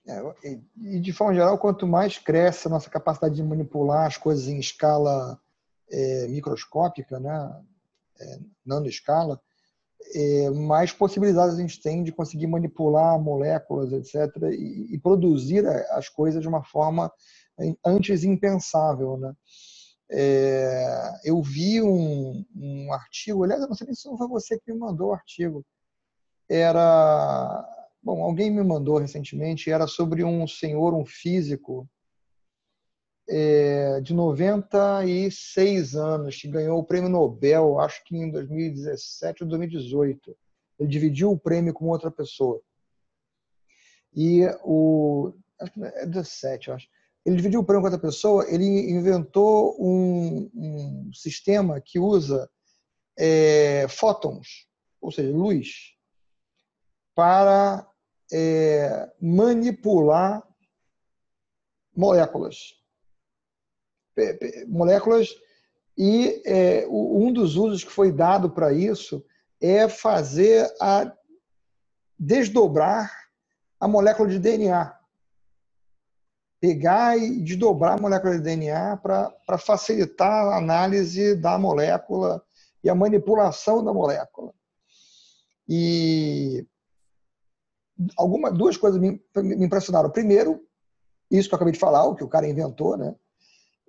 É, 0.07 0.59
e 0.77 1.00
de 1.00 1.12
forma 1.12 1.33
geral, 1.33 1.57
quanto 1.57 1.88
mais 1.88 2.17
cresce 2.17 2.67
a 2.67 2.69
nossa 2.69 2.89
capacidade 2.89 3.35
de 3.35 3.43
manipular 3.43 4.05
as 4.05 4.17
coisas 4.17 4.47
em 4.47 4.59
escala 4.59 5.39
é, 5.91 6.27
microscópica, 6.27 7.19
né, 7.19 7.63
é, 8.19 8.39
nanoescala, 8.65 9.41
é, 10.13 10.50
mais 10.51 10.91
possibilidades 10.91 11.55
a 11.55 11.62
gente 11.62 11.81
tem 11.81 12.03
de 12.03 12.12
conseguir 12.12 12.47
manipular 12.47 13.19
moléculas, 13.19 13.91
etc., 13.91 14.35
e, 14.51 14.93
e 14.93 15.00
produzir 15.00 15.65
as 15.91 16.07
coisas 16.09 16.41
de 16.41 16.47
uma 16.47 16.63
forma 16.63 17.12
antes 17.83 18.24
impensável. 18.24 19.17
Né? 19.17 19.33
É, 20.12 21.12
eu 21.24 21.41
vi 21.41 21.81
um, 21.81 22.45
um, 22.55 22.93
artigo, 22.93 23.43
aliás, 23.43 23.62
eu 23.62 23.67
não 23.67 23.75
sei 23.75 23.93
se 23.93 24.17
foi 24.17 24.27
você 24.27 24.59
que 24.59 24.71
me 24.71 24.79
mandou 24.79 25.09
o 25.09 25.13
artigo. 25.13 25.65
Era. 26.47 27.65
Bom, 28.05 28.21
alguém 28.21 28.51
me 28.51 28.63
mandou 28.63 29.00
recentemente, 29.00 29.71
era 29.71 29.88
sobre 29.88 30.24
um 30.24 30.47
senhor, 30.47 30.93
um 30.93 31.03
físico, 31.03 31.89
é, 33.27 34.00
de 34.01 34.13
96 34.13 35.95
anos, 35.95 36.39
que 36.39 36.47
ganhou 36.47 36.77
o 36.77 36.83
prêmio 36.83 37.09
Nobel, 37.09 37.79
acho 37.79 38.03
que 38.03 38.15
em 38.15 38.29
2017 38.29 39.41
ou 39.41 39.50
2018. 39.50 40.38
Ele 40.77 40.88
dividiu 40.88 41.31
o 41.31 41.39
prêmio 41.39 41.74
com 41.74 41.88
outra 41.88 42.12
pessoa. 42.12 42.62
E 44.13 44.41
o. 44.63 45.33
Acho 45.59 45.71
que 45.71 45.83
é 45.83 46.05
17, 46.05 46.67
eu 46.67 46.75
acho 46.75 46.88
ele 47.25 47.38
dividiu 47.38 47.62
o 47.62 47.63
prêmio 47.63 47.81
com 47.81 47.91
outra 47.91 48.07
pessoa, 48.07 48.45
ele 48.47 48.91
inventou 48.91 49.75
um, 49.83 50.47
um 50.53 51.12
sistema 51.12 51.81
que 51.81 51.97
usa 51.97 52.47
é, 53.17 53.88
fótons, 53.89 54.67
ou 55.01 55.12
seja, 55.12 55.35
luz, 55.35 55.95
para 57.15 57.89
é, 58.32 59.12
manipular 59.22 60.44
moléculas. 61.96 62.74
Moléculas, 64.67 65.29
e 65.98 66.41
é, 66.46 66.88
um 66.89 67.32
dos 67.32 67.55
usos 67.55 67.84
que 67.84 67.91
foi 67.91 68.12
dado 68.12 68.50
para 68.50 68.74
isso 68.74 69.25
é 69.62 69.88
fazer 69.89 70.74
a 70.82 71.12
desdobrar 72.17 73.12
a 73.79 73.88
molécula 73.88 74.29
de 74.29 74.39
DNA 74.39 74.98
pegar 76.65 77.15
e 77.15 77.41
desdobrar 77.41 77.94
a 77.94 78.01
molécula 78.01 78.36
de 78.36 78.41
DNA 78.41 78.98
para 78.98 79.58
facilitar 79.60 80.48
a 80.48 80.58
análise 80.58 81.36
da 81.36 81.60
molécula 81.60 82.44
e 82.84 82.89
a 82.89 82.96
manipulação 82.96 83.84
da 83.84 83.94
molécula. 83.94 84.51
E 85.70 86.65
alguma, 88.17 88.51
duas 88.51 88.77
coisas 88.77 88.99
me, 88.99 89.21
me 89.37 89.65
impressionaram. 89.65 90.09
Primeiro, 90.09 90.61
isso 91.29 91.47
que 91.47 91.55
eu 91.55 91.57
acabei 91.57 91.73
de 91.73 91.79
falar, 91.79 92.05
o 92.05 92.15
que 92.15 92.23
o 92.23 92.29
cara 92.29 92.47
inventou, 92.47 92.97
né? 92.97 93.15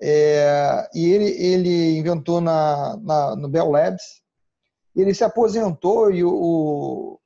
É, 0.01 0.89
e 0.95 1.11
ele, 1.11 1.25
ele 1.25 1.99
inventou 1.99 2.41
na, 2.41 2.97
na, 2.99 3.37
no 3.37 3.49
Bell 3.49 3.71
Labs. 3.71 4.23
Ele 4.95 5.15
se 5.15 5.25
aposentou 5.25 6.11
e 6.11 6.25
o, 6.25 7.19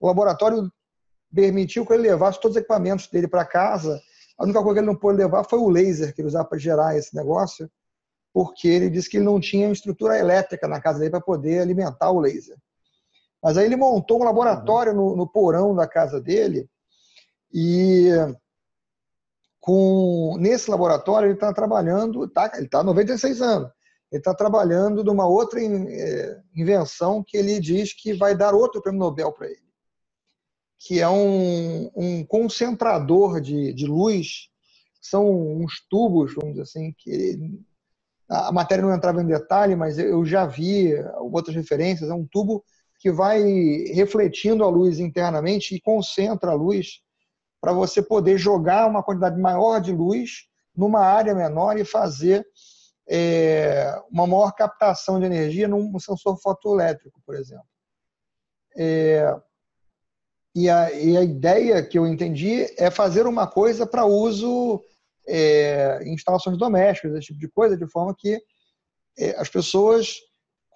o 0.00 0.06
laboratório 0.06 0.70
permitiu 1.34 1.84
que 1.84 1.92
ele 1.92 2.08
levasse 2.08 2.40
todos 2.40 2.56
os 2.56 2.60
equipamentos 2.60 3.06
dele 3.08 3.28
para 3.28 3.44
casa 3.44 4.00
a 4.38 4.44
única 4.44 4.62
coisa 4.62 4.74
que 4.74 4.80
ele 4.80 4.86
não 4.86 4.96
pôde 4.96 5.18
levar 5.18 5.42
foi 5.42 5.58
o 5.58 5.68
laser 5.68 6.14
que 6.14 6.20
ele 6.20 6.28
usava 6.28 6.48
para 6.48 6.58
gerar 6.58 6.96
esse 6.96 7.14
negócio, 7.14 7.68
porque 8.32 8.68
ele 8.68 8.88
disse 8.88 9.10
que 9.10 9.16
ele 9.16 9.24
não 9.24 9.40
tinha 9.40 9.70
estrutura 9.70 10.16
elétrica 10.16 10.68
na 10.68 10.80
casa 10.80 11.00
dele 11.00 11.10
para 11.10 11.20
poder 11.20 11.60
alimentar 11.60 12.12
o 12.12 12.20
laser. 12.20 12.56
Mas 13.42 13.56
aí 13.56 13.66
ele 13.66 13.76
montou 13.76 14.20
um 14.20 14.24
laboratório 14.24 14.94
no, 14.94 15.16
no 15.16 15.26
porão 15.26 15.74
da 15.74 15.86
casa 15.86 16.20
dele 16.20 16.68
e 17.52 18.08
com 19.60 20.36
nesse 20.38 20.70
laboratório 20.70 21.26
ele 21.26 21.34
está 21.34 21.52
trabalhando, 21.52 22.28
tá, 22.28 22.50
ele 22.54 22.66
está 22.66 22.82
96 22.82 23.40
anos, 23.42 23.70
ele 24.10 24.20
está 24.20 24.34
trabalhando 24.34 25.04
numa 25.04 25.26
outra 25.26 25.60
é, 25.62 26.40
invenção 26.54 27.22
que 27.26 27.36
ele 27.36 27.60
diz 27.60 27.92
que 27.92 28.12
vai 28.14 28.36
dar 28.36 28.54
outro 28.54 28.82
prêmio 28.82 29.00
Nobel 29.00 29.32
para 29.32 29.46
ele 29.46 29.68
que 30.78 31.00
é 31.00 31.08
um, 31.08 31.90
um 31.94 32.24
concentrador 32.24 33.40
de, 33.40 33.72
de 33.74 33.86
luz, 33.86 34.48
são 35.00 35.28
uns 35.60 35.84
tubos, 35.90 36.34
vamos 36.34 36.50
dizer 36.50 36.62
assim, 36.62 36.94
que 36.96 37.38
a 38.28 38.52
matéria 38.52 38.84
não 38.84 38.94
entrava 38.94 39.22
em 39.22 39.26
detalhe, 39.26 39.74
mas 39.74 39.98
eu 39.98 40.24
já 40.24 40.46
vi 40.46 40.94
outras 41.32 41.56
referências, 41.56 42.10
é 42.10 42.14
um 42.14 42.26
tubo 42.26 42.64
que 42.98 43.10
vai 43.12 43.40
refletindo 43.94 44.64
a 44.64 44.68
luz 44.68 44.98
internamente 44.98 45.74
e 45.74 45.80
concentra 45.80 46.50
a 46.50 46.54
luz 46.54 47.00
para 47.60 47.72
você 47.72 48.02
poder 48.02 48.38
jogar 48.38 48.86
uma 48.86 49.02
quantidade 49.02 49.40
maior 49.40 49.80
de 49.80 49.92
luz 49.92 50.48
numa 50.76 51.00
área 51.00 51.34
menor 51.34 51.78
e 51.78 51.84
fazer 51.84 52.46
é, 53.08 53.94
uma 54.10 54.26
maior 54.26 54.52
captação 54.52 55.18
de 55.18 55.26
energia 55.26 55.66
num 55.66 55.98
sensor 55.98 56.38
fotoelétrico, 56.40 57.20
por 57.24 57.34
exemplo. 57.34 57.66
É, 58.76 59.34
e 60.54 60.68
a, 60.68 60.92
e 60.92 61.16
a 61.16 61.22
ideia 61.22 61.82
que 61.84 61.98
eu 61.98 62.06
entendi 62.06 62.66
é 62.76 62.90
fazer 62.90 63.26
uma 63.26 63.46
coisa 63.46 63.86
para 63.86 64.04
uso 64.04 64.82
é, 65.26 66.00
instalações 66.06 66.56
domésticas, 66.56 67.12
esse 67.12 67.28
tipo 67.28 67.38
de 67.38 67.48
coisa, 67.48 67.76
de 67.76 67.86
forma 67.86 68.14
que 68.16 68.40
é, 69.18 69.30
as 69.38 69.48
pessoas 69.48 70.16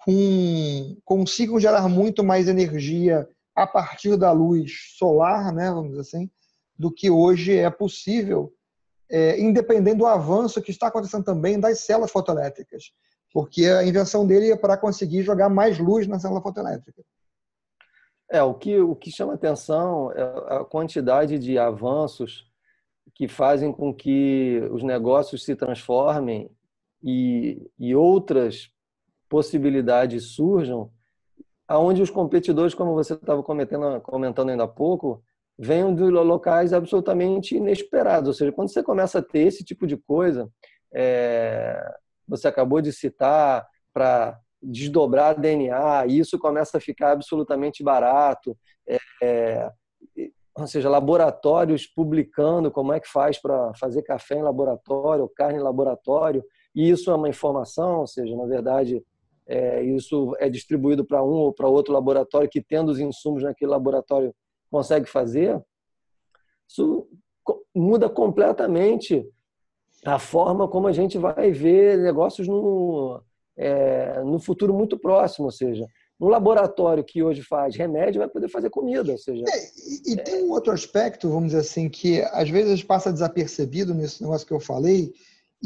com, 0.05 0.97
consigam 1.05 1.59
gerar 1.59 1.87
muito 1.87 2.23
mais 2.23 2.47
energia 2.47 3.27
a 3.55 3.65
partir 3.65 4.17
da 4.17 4.31
luz 4.31 4.95
solar, 4.97 5.53
né, 5.53 5.69
vamos 5.69 5.89
dizer 5.91 6.01
assim, 6.01 6.29
do 6.77 6.91
que 6.91 7.09
hoje 7.09 7.57
é 7.57 7.69
possível, 7.69 8.51
é, 9.09 9.39
independente 9.39 9.97
do 9.97 10.05
avanço 10.05 10.61
que 10.61 10.71
está 10.71 10.87
acontecendo 10.87 11.23
também 11.23 11.59
das 11.59 11.79
células 11.79 12.11
fotoelétricas, 12.11 12.91
porque 13.31 13.65
a 13.65 13.83
invenção 13.83 14.25
dele 14.25 14.51
é 14.51 14.57
para 14.57 14.77
conseguir 14.77 15.23
jogar 15.23 15.49
mais 15.49 15.79
luz 15.79 16.07
na 16.07 16.19
célula 16.19 16.41
fotoelétrica. 16.41 17.01
É, 18.29 18.41
o 18.41 18.53
que, 18.53 18.79
o 18.79 18.95
que 18.95 19.11
chama 19.11 19.35
atenção 19.35 20.11
é 20.11 20.23
a 20.57 20.65
quantidade 20.65 21.37
de 21.37 21.57
avanços 21.57 22.45
que 23.13 23.27
fazem 23.27 23.71
com 23.71 23.93
que 23.93 24.59
os 24.71 24.81
negócios 24.81 25.45
se 25.45 25.55
transformem 25.55 26.49
e, 27.03 27.69
e 27.77 27.95
outras 27.95 28.72
possibilidades 29.33 30.35
surjam, 30.35 30.91
aonde 31.67 32.03
os 32.03 32.11
competidores, 32.11 32.75
como 32.75 32.93
você 32.93 33.15
estava 33.15 33.41
comentando, 33.41 34.49
ainda 34.49 34.65
há 34.65 34.67
pouco, 34.67 35.23
venham 35.57 35.95
de 35.95 36.03
locais 36.03 36.71
absolutamente 36.71 37.55
inesperados. 37.55 38.27
Ou 38.27 38.33
seja, 38.35 38.51
quando 38.51 38.71
você 38.71 38.83
começa 38.83 39.17
a 39.17 39.23
ter 39.23 39.47
esse 39.47 39.63
tipo 39.63 39.87
de 39.87 39.97
coisa, 39.97 40.47
é, 40.93 41.83
você 42.27 42.47
acabou 42.47 42.79
de 42.79 42.93
citar 42.93 43.65
para 43.91 44.39
desdobrar 44.61 45.39
DNA, 45.39 46.05
isso 46.05 46.37
começa 46.37 46.77
a 46.77 46.81
ficar 46.81 47.13
absolutamente 47.13 47.83
barato. 47.83 48.55
É, 48.87 48.99
é 49.23 49.71
ou 50.55 50.67
seja, 50.67 50.87
laboratórios 50.87 51.87
publicando 51.87 52.69
como 52.69 52.93
é 52.93 52.99
que 52.99 53.09
faz 53.09 53.39
para 53.39 53.73
fazer 53.73 54.03
café 54.03 54.35
em 54.35 54.43
laboratório, 54.43 55.27
carne 55.35 55.57
em 55.57 55.63
laboratório, 55.63 56.45
e 56.75 56.87
isso 56.87 57.09
é 57.09 57.15
uma 57.15 57.27
informação, 57.27 58.01
ou 58.01 58.05
seja, 58.05 58.35
na 58.35 58.45
verdade, 58.45 59.03
é, 59.47 59.83
isso 59.83 60.35
é 60.39 60.49
distribuído 60.49 61.05
para 61.05 61.23
um 61.23 61.33
ou 61.33 61.53
para 61.53 61.67
outro 61.67 61.93
laboratório 61.93 62.49
que, 62.49 62.61
tendo 62.61 62.91
os 62.91 62.99
insumos 62.99 63.43
naquele 63.43 63.71
laboratório, 63.71 64.33
consegue 64.71 65.05
fazer. 65.05 65.61
Isso 66.67 67.07
muda 67.75 68.09
completamente 68.09 69.25
a 70.05 70.19
forma 70.19 70.67
como 70.67 70.87
a 70.87 70.91
gente 70.91 71.17
vai 71.17 71.51
ver 71.51 71.97
negócios 71.97 72.47
no, 72.47 73.21
é, 73.57 74.21
no 74.23 74.39
futuro 74.39 74.73
muito 74.73 74.97
próximo, 74.97 75.45
ou 75.45 75.51
seja, 75.51 75.85
um 76.19 76.27
laboratório 76.27 77.03
que 77.03 77.23
hoje 77.23 77.41
faz 77.41 77.75
remédio 77.75 78.19
vai 78.19 78.29
poder 78.29 78.47
fazer 78.47 78.69
comida, 78.69 79.11
ou 79.11 79.17
seja. 79.17 79.43
É, 79.47 79.57
e, 80.09 80.13
e 80.13 80.17
tem 80.17 80.43
um 80.43 80.51
outro 80.51 80.71
aspecto, 80.71 81.29
vamos 81.29 81.47
dizer 81.47 81.59
assim, 81.59 81.89
que 81.89 82.21
às 82.31 82.49
vezes 82.49 82.83
passa 82.83 83.11
desapercebido 83.11 83.93
nesse 83.93 84.21
negócio 84.21 84.47
que 84.47 84.53
eu 84.53 84.59
falei, 84.59 85.11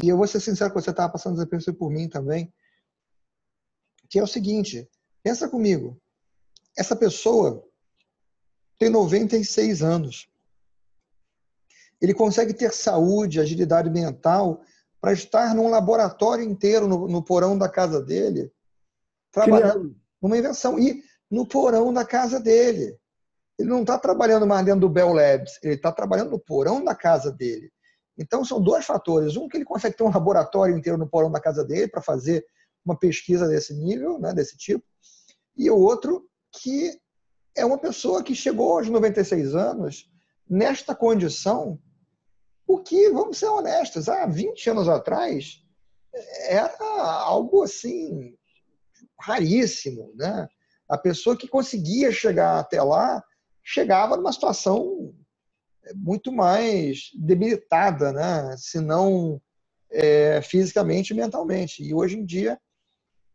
e 0.02 0.08
eu 0.08 0.16
vou 0.16 0.26
ser 0.26 0.40
sincero 0.40 0.72
que 0.72 0.80
você 0.80 0.90
estava 0.90 1.12
passando 1.12 1.34
desapercebido 1.34 1.78
por 1.78 1.90
mim 1.90 2.08
também, 2.08 2.52
que 4.08 4.18
é 4.18 4.22
o 4.22 4.26
seguinte: 4.26 4.88
pensa 5.22 5.48
comigo, 5.48 6.00
essa 6.76 6.96
pessoa 6.96 7.64
tem 8.78 8.88
96 8.88 9.82
anos. 9.82 10.28
Ele 12.00 12.14
consegue 12.14 12.54
ter 12.54 12.72
saúde, 12.72 13.40
agilidade 13.40 13.90
mental 13.90 14.62
para 15.00 15.12
estar 15.12 15.54
num 15.54 15.68
laboratório 15.68 16.44
inteiro 16.44 16.86
no, 16.86 17.08
no 17.08 17.22
porão 17.22 17.58
da 17.58 17.68
casa 17.68 18.00
dele, 18.00 18.52
trabalhando 19.32 19.96
numa 20.22 20.38
invenção. 20.38 20.78
E 20.78 21.02
no 21.30 21.46
porão 21.46 21.92
da 21.92 22.04
casa 22.04 22.40
dele. 22.40 22.96
Ele 23.58 23.68
não 23.68 23.80
está 23.80 23.98
trabalhando 23.98 24.46
mais 24.46 24.64
dentro 24.64 24.80
do 24.80 24.88
Bell 24.88 25.12
Labs, 25.12 25.58
ele 25.62 25.74
está 25.74 25.90
trabalhando 25.90 26.30
no 26.30 26.38
porão 26.38 26.82
da 26.84 26.94
casa 26.94 27.32
dele. 27.32 27.70
Então, 28.16 28.44
são 28.44 28.60
dois 28.60 28.84
fatores. 28.84 29.36
Um, 29.36 29.48
que 29.48 29.56
ele 29.56 29.64
consegue 29.64 29.96
ter 29.96 30.04
um 30.04 30.12
laboratório 30.12 30.76
inteiro 30.76 30.98
no 30.98 31.08
porão 31.08 31.30
da 31.30 31.40
casa 31.40 31.64
dele 31.64 31.88
para 31.88 32.00
fazer 32.00 32.44
uma 32.88 32.98
pesquisa 32.98 33.46
desse 33.46 33.74
nível, 33.74 34.18
né, 34.18 34.32
desse 34.32 34.56
tipo. 34.56 34.84
E 35.56 35.70
o 35.70 35.76
outro, 35.76 36.26
que 36.52 36.98
é 37.54 37.64
uma 37.64 37.78
pessoa 37.78 38.22
que 38.22 38.34
chegou 38.34 38.78
aos 38.78 38.88
96 38.88 39.54
anos 39.54 40.10
nesta 40.48 40.94
condição, 40.94 41.78
o 42.66 42.78
que, 42.78 43.10
vamos 43.10 43.38
ser 43.38 43.46
honestos, 43.46 44.08
há 44.08 44.26
20 44.26 44.70
anos 44.70 44.88
atrás 44.88 45.62
era 46.48 46.76
algo 47.22 47.62
assim 47.62 48.34
raríssimo, 49.20 50.12
né? 50.14 50.48
A 50.88 50.96
pessoa 50.96 51.36
que 51.36 51.48
conseguia 51.48 52.10
chegar 52.10 52.58
até 52.58 52.82
lá 52.82 53.22
chegava 53.62 54.16
numa 54.16 54.32
situação 54.32 55.14
muito 55.94 56.32
mais 56.32 57.10
debilitada, 57.14 58.12
né? 58.12 58.54
Se 58.56 58.80
não 58.80 59.40
é, 59.90 60.40
fisicamente 60.42 61.10
e 61.10 61.16
mentalmente. 61.16 61.82
E 61.82 61.92
hoje 61.94 62.16
em 62.16 62.24
dia 62.24 62.58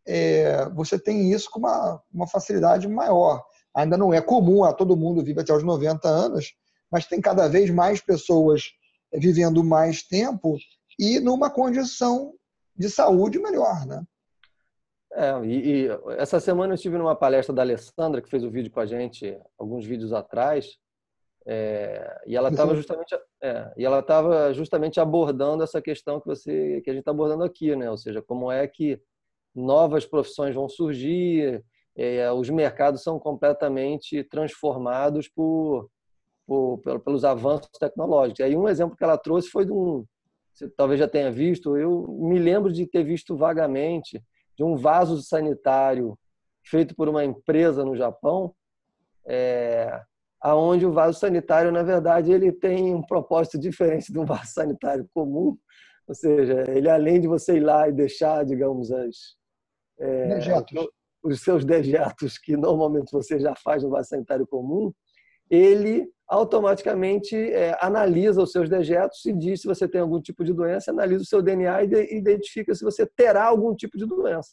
é, 0.05 0.69
você 0.69 0.99
tem 0.99 1.31
isso 1.31 1.49
com 1.49 1.59
uma, 1.59 2.01
uma 2.13 2.27
facilidade 2.27 2.87
maior. 2.87 3.43
Ainda 3.75 3.97
não 3.97 4.13
é 4.13 4.21
comum 4.21 4.63
a 4.63 4.73
todo 4.73 4.97
mundo 4.97 5.23
viver 5.23 5.41
até 5.41 5.53
os 5.53 5.63
90 5.63 6.07
anos, 6.07 6.53
mas 6.91 7.07
tem 7.07 7.19
cada 7.19 7.47
vez 7.47 7.69
mais 7.69 8.01
pessoas 8.01 8.71
vivendo 9.13 9.63
mais 9.63 10.03
tempo 10.03 10.57
e 10.99 11.19
numa 11.19 11.49
condição 11.49 12.33
de 12.75 12.89
saúde 12.89 13.39
melhor, 13.39 13.85
né? 13.85 14.03
É, 15.15 15.45
e, 15.45 15.85
e, 15.85 15.87
essa 16.17 16.39
semana 16.39 16.73
eu 16.73 16.75
estive 16.75 16.97
numa 16.97 17.15
palestra 17.15 17.53
da 17.53 17.61
Alessandra, 17.61 18.21
que 18.21 18.29
fez 18.29 18.43
o 18.43 18.47
um 18.47 18.51
vídeo 18.51 18.71
com 18.71 18.79
a 18.79 18.85
gente 18.85 19.39
alguns 19.59 19.85
vídeos 19.85 20.11
atrás, 20.11 20.77
é, 21.45 22.21
e 22.25 22.35
ela 22.35 22.49
estava 22.49 22.73
justamente, 22.73 23.15
é, 23.41 23.73
e 23.77 23.85
ela 23.85 23.99
estava 23.99 24.53
justamente 24.53 24.99
abordando 24.99 25.63
essa 25.63 25.81
questão 25.81 26.19
que 26.19 26.25
você, 26.25 26.81
que 26.81 26.89
a 26.89 26.93
gente 26.93 27.01
está 27.01 27.11
abordando 27.11 27.43
aqui, 27.43 27.75
né? 27.75 27.89
Ou 27.91 27.97
seja, 27.97 28.21
como 28.21 28.51
é 28.51 28.67
que 28.67 28.99
novas 29.55 30.05
profissões 30.05 30.55
vão 30.55 30.67
surgir, 30.67 31.63
é, 31.95 32.31
os 32.31 32.49
mercados 32.49 33.03
são 33.03 33.19
completamente 33.19 34.23
transformados 34.23 35.27
por, 35.27 35.89
por, 36.45 36.79
pelos 37.01 37.23
avanços 37.23 37.69
tecnológicos. 37.79 38.41
Aí 38.41 38.55
um 38.55 38.67
exemplo 38.67 38.97
que 38.97 39.03
ela 39.03 39.17
trouxe 39.17 39.49
foi 39.49 39.65
de 39.65 39.71
um, 39.71 40.05
você 40.53 40.69
talvez 40.69 40.99
já 40.99 41.07
tenha 41.07 41.31
visto, 41.31 41.75
eu 41.77 42.07
me 42.07 42.37
lembro 42.37 42.71
de 42.71 42.85
ter 42.85 43.03
visto 43.03 43.35
vagamente 43.35 44.21
de 44.55 44.63
um 44.63 44.75
vaso 44.75 45.21
sanitário 45.21 46.17
feito 46.63 46.95
por 46.95 47.09
uma 47.09 47.25
empresa 47.25 47.83
no 47.83 47.95
Japão, 47.95 48.53
é, 49.25 49.99
aonde 50.39 50.85
o 50.85 50.91
vaso 50.91 51.19
sanitário, 51.19 51.71
na 51.71 51.83
verdade, 51.83 52.31
ele 52.31 52.51
tem 52.51 52.93
um 52.93 53.01
propósito 53.01 53.57
diferente 53.57 54.11
de 54.11 54.19
um 54.19 54.25
vaso 54.25 54.51
sanitário 54.53 55.09
comum, 55.13 55.57
ou 56.07 56.15
seja, 56.15 56.65
ele 56.69 56.89
além 56.89 57.19
de 57.19 57.27
você 57.27 57.57
ir 57.57 57.61
lá 57.61 57.87
e 57.87 57.91
deixar, 57.91 58.45
digamos, 58.45 58.91
as, 58.91 59.15
é, 60.03 60.39
os 61.23 61.41
seus 61.41 61.63
dejetos 61.63 62.37
que 62.37 62.57
normalmente 62.57 63.11
você 63.11 63.39
já 63.39 63.55
faz 63.55 63.83
no 63.83 63.89
vaso 63.89 64.09
sanitário 64.09 64.45
comum, 64.45 64.91
ele 65.49 66.09
automaticamente 66.27 67.35
é, 67.35 67.77
analisa 67.79 68.41
os 68.41 68.51
seus 68.51 68.69
dejetos 68.69 69.25
e 69.25 69.33
diz 69.33 69.61
se 69.61 69.67
você 69.67 69.87
tem 69.87 70.01
algum 70.01 70.19
tipo 70.19 70.43
de 70.43 70.53
doença, 70.53 70.91
analisa 70.91 71.23
o 71.23 71.27
seu 71.27 71.41
DNA 71.41 71.83
e 71.83 72.17
identifica 72.17 72.73
se 72.73 72.83
você 72.83 73.05
terá 73.05 73.45
algum 73.45 73.75
tipo 73.75 73.97
de 73.97 74.05
doença. 74.05 74.51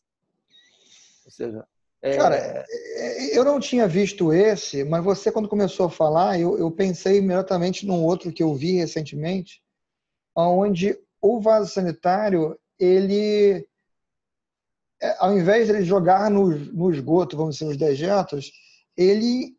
Ou 1.25 1.31
seja, 1.31 1.65
é... 2.03 2.17
Cara, 2.17 2.37
é, 2.37 3.37
eu 3.39 3.45
não 3.45 3.61
tinha 3.61 3.87
visto 3.87 4.33
esse, 4.33 4.85
mas 4.85 5.05
você, 5.05 5.31
quando 5.31 5.49
começou 5.49 5.87
a 5.87 5.91
falar, 5.91 6.41
eu, 6.41 6.59
eu 6.59 6.71
pensei 6.71 7.19
imediatamente 7.19 7.87
num 7.87 8.03
outro 8.05 8.33
que 8.33 8.43
eu 8.43 8.55
vi 8.55 8.73
recentemente, 8.73 9.63
onde 10.35 10.99
o 11.21 11.41
vaso 11.41 11.71
sanitário, 11.71 12.59
ele, 12.79 13.57
é, 13.57 13.65
ao 15.19 15.37
invés 15.37 15.67
de 15.67 15.73
ele 15.73 15.85
jogar 15.85 16.31
no, 16.31 16.49
no 16.49 16.93
esgoto, 16.93 17.37
vamos 17.37 17.57
dizer, 17.57 17.71
os 17.71 17.77
dejetos, 17.77 18.53
ele 18.97 19.57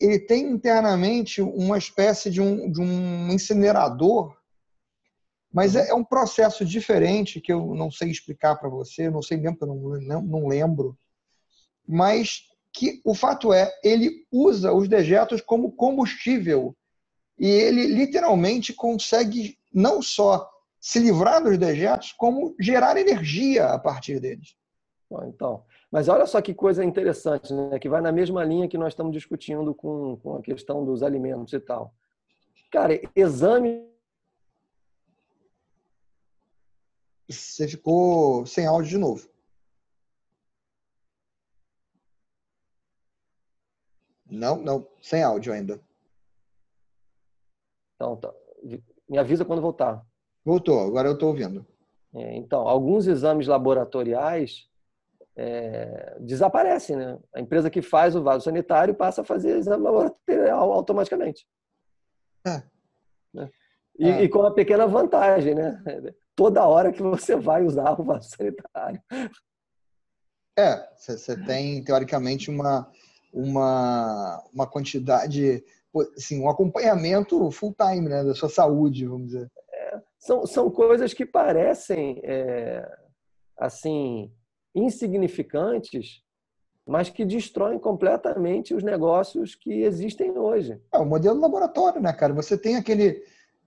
ele 0.00 0.18
tem 0.18 0.50
internamente 0.50 1.40
uma 1.40 1.78
espécie 1.78 2.28
de 2.28 2.40
um, 2.40 2.68
de 2.72 2.80
um 2.80 3.30
incinerador, 3.30 4.36
mas 5.52 5.76
é, 5.76 5.90
é 5.90 5.94
um 5.94 6.02
processo 6.02 6.64
diferente 6.64 7.40
que 7.40 7.52
eu 7.52 7.72
não 7.76 7.88
sei 7.88 8.10
explicar 8.10 8.56
para 8.56 8.68
você, 8.68 9.08
não 9.08 9.22
sei 9.22 9.36
mesmo, 9.36 9.58
eu 9.60 9.66
não, 9.68 9.76
não, 10.00 10.22
não 10.22 10.48
lembro, 10.48 10.98
mas 11.86 12.42
que 12.72 13.00
o 13.04 13.14
fato 13.14 13.52
é, 13.52 13.70
ele 13.84 14.26
usa 14.32 14.72
os 14.72 14.88
dejetos 14.88 15.40
como 15.40 15.70
combustível 15.70 16.74
e 17.38 17.46
ele 17.46 17.86
literalmente 17.86 18.72
consegue 18.72 19.56
não 19.72 20.02
só 20.02 20.50
se 20.80 20.98
livrar 20.98 21.42
dos 21.44 21.56
dejetos, 21.56 22.12
como 22.12 22.56
gerar 22.58 22.96
energia 22.96 23.66
a 23.66 23.78
partir 23.78 24.18
deles. 24.18 24.56
Então, 25.26 25.64
mas 25.90 26.08
olha 26.08 26.26
só 26.26 26.40
que 26.40 26.54
coisa 26.54 26.84
interessante, 26.84 27.52
né? 27.52 27.78
que 27.78 27.88
vai 27.88 28.00
na 28.00 28.10
mesma 28.10 28.42
linha 28.44 28.68
que 28.68 28.78
nós 28.78 28.92
estamos 28.92 29.12
discutindo 29.12 29.74
com, 29.74 30.16
com 30.16 30.36
a 30.36 30.42
questão 30.42 30.84
dos 30.84 31.02
alimentos 31.02 31.52
e 31.52 31.60
tal. 31.60 31.94
Cara, 32.70 32.98
exame. 33.14 33.86
Você 37.28 37.68
ficou 37.68 38.46
sem 38.46 38.66
áudio 38.66 38.90
de 38.90 38.98
novo. 38.98 39.28
Não, 44.30 44.56
não, 44.56 44.88
sem 45.02 45.22
áudio 45.22 45.52
ainda. 45.52 45.78
Então, 47.96 48.16
tá. 48.16 48.32
Me 49.06 49.18
avisa 49.18 49.44
quando 49.44 49.60
voltar. 49.60 50.04
Voltou, 50.42 50.80
agora 50.80 51.08
eu 51.08 51.14
estou 51.14 51.28
ouvindo. 51.28 51.66
É, 52.14 52.34
então, 52.36 52.66
alguns 52.66 53.06
exames 53.06 53.46
laboratoriais 53.46 54.68
é, 55.36 56.16
desaparecem, 56.20 56.96
né? 56.96 57.18
A 57.34 57.40
empresa 57.40 57.70
que 57.70 57.80
faz 57.80 58.14
o 58.14 58.22
vaso 58.22 58.44
sanitário 58.44 58.94
passa 58.94 59.22
a 59.22 59.24
fazer 59.24 59.56
exame 59.56 59.82
laboratorial 59.82 60.72
automaticamente. 60.72 61.46
É. 62.46 62.62
Né? 63.32 63.50
E, 63.98 64.08
é. 64.08 64.22
e, 64.24 64.28
com 64.28 64.40
uma 64.40 64.54
pequena 64.54 64.86
vantagem, 64.86 65.54
né? 65.54 65.82
Toda 66.34 66.66
hora 66.66 66.92
que 66.92 67.02
você 67.02 67.36
vai 67.36 67.64
usar 67.64 67.98
o 67.98 68.04
vaso 68.04 68.28
sanitário. 68.36 69.02
É, 70.58 70.86
você 70.96 71.36
tem, 71.44 71.82
teoricamente, 71.82 72.50
uma, 72.50 72.90
uma, 73.32 74.44
uma 74.52 74.66
quantidade, 74.66 75.64
assim, 76.16 76.42
um 76.42 76.48
acompanhamento 76.48 77.50
full 77.50 77.74
time 77.74 78.08
né, 78.08 78.22
da 78.22 78.34
sua 78.34 78.50
saúde, 78.50 79.06
vamos 79.06 79.28
dizer. 79.28 79.50
É, 79.72 80.00
são, 80.18 80.46
são 80.46 80.70
coisas 80.70 81.14
que 81.14 81.24
parecem, 81.24 82.20
é, 82.22 82.86
assim, 83.56 84.30
insignificantes, 84.74 86.22
mas 86.86 87.08
que 87.08 87.24
destroem 87.24 87.78
completamente 87.78 88.74
os 88.74 88.82
negócios 88.82 89.54
que 89.54 89.82
existem 89.82 90.36
hoje. 90.36 90.80
É 90.92 90.98
o 90.98 91.06
modelo 91.06 91.40
laboratório, 91.40 92.00
né, 92.00 92.12
cara? 92.12 92.32
Você 92.34 92.58
tem 92.58 92.76
aquele, 92.76 93.22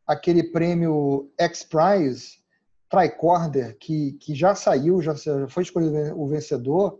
aquele 0.05 0.43
prêmio 0.43 1.31
X-Prize, 1.39 2.43
tricorder, 2.89 3.77
que, 3.79 4.13
que 4.13 4.35
já 4.35 4.53
saiu, 4.53 5.01
já 5.01 5.15
foi 5.47 5.63
escolhido 5.63 6.19
o 6.19 6.27
vencedor, 6.27 6.99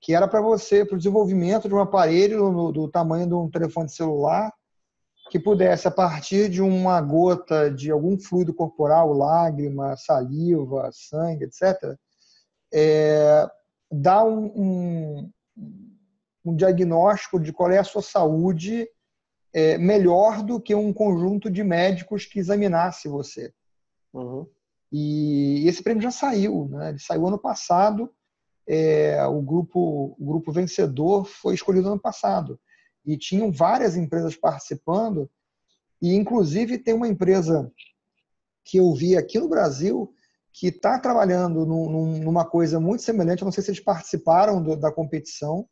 que 0.00 0.14
era 0.14 0.28
para 0.28 0.40
você, 0.40 0.84
para 0.84 0.94
o 0.94 0.98
desenvolvimento 0.98 1.68
de 1.68 1.74
um 1.74 1.80
aparelho 1.80 2.52
no, 2.52 2.72
do 2.72 2.88
tamanho 2.88 3.26
de 3.26 3.34
um 3.34 3.50
telefone 3.50 3.88
celular, 3.88 4.52
que 5.30 5.40
pudesse, 5.40 5.88
a 5.88 5.90
partir 5.90 6.48
de 6.48 6.62
uma 6.62 7.00
gota 7.00 7.70
de 7.70 7.90
algum 7.90 8.18
fluido 8.18 8.54
corporal, 8.54 9.12
lágrima, 9.12 9.96
saliva, 9.96 10.88
sangue, 10.92 11.44
etc., 11.44 11.96
é, 12.78 13.48
dar 13.90 14.22
um, 14.24 14.52
um, 14.54 15.32
um, 16.44 16.54
diagnóstico 16.54 17.40
de 17.40 17.50
qual 17.50 17.70
é 17.70 17.78
a 17.78 17.84
sua 17.84 18.02
saúde 18.02 18.86
é, 19.50 19.78
melhor 19.78 20.42
do 20.42 20.60
que 20.60 20.74
um 20.74 20.92
conjunto 20.92 21.50
de 21.50 21.64
médicos 21.64 22.26
que 22.26 22.38
examinasse 22.38 23.08
você. 23.08 23.50
Uhum. 24.12 24.46
E 24.92 25.66
esse 25.66 25.82
prêmio 25.82 26.02
já 26.02 26.10
saiu, 26.10 26.68
né? 26.68 26.90
ele 26.90 26.98
saiu 26.98 27.26
ano 27.26 27.38
passado, 27.38 28.12
é, 28.68 29.24
o, 29.24 29.40
grupo, 29.40 30.14
o 30.18 30.26
grupo 30.26 30.52
vencedor 30.52 31.24
foi 31.24 31.54
escolhido 31.54 31.88
ano 31.88 32.00
passado. 32.00 32.60
E 33.06 33.16
tinham 33.16 33.50
várias 33.50 33.96
empresas 33.96 34.36
participando, 34.36 35.30
e 36.02 36.14
inclusive 36.14 36.76
tem 36.76 36.92
uma 36.92 37.08
empresa 37.08 37.72
que 38.62 38.76
eu 38.76 38.92
vi 38.92 39.16
aqui 39.16 39.38
no 39.38 39.48
Brasil 39.48 40.12
que 40.58 40.68
está 40.68 40.98
trabalhando 40.98 41.66
num, 41.66 42.18
numa 42.18 42.42
coisa 42.42 42.80
muito 42.80 43.02
semelhante, 43.02 43.42
eu 43.42 43.44
não 43.44 43.52
sei 43.52 43.62
se 43.62 43.70
eles 43.70 43.80
participaram 43.80 44.62
do, 44.62 44.74
da 44.74 44.90
competição, 44.90 45.68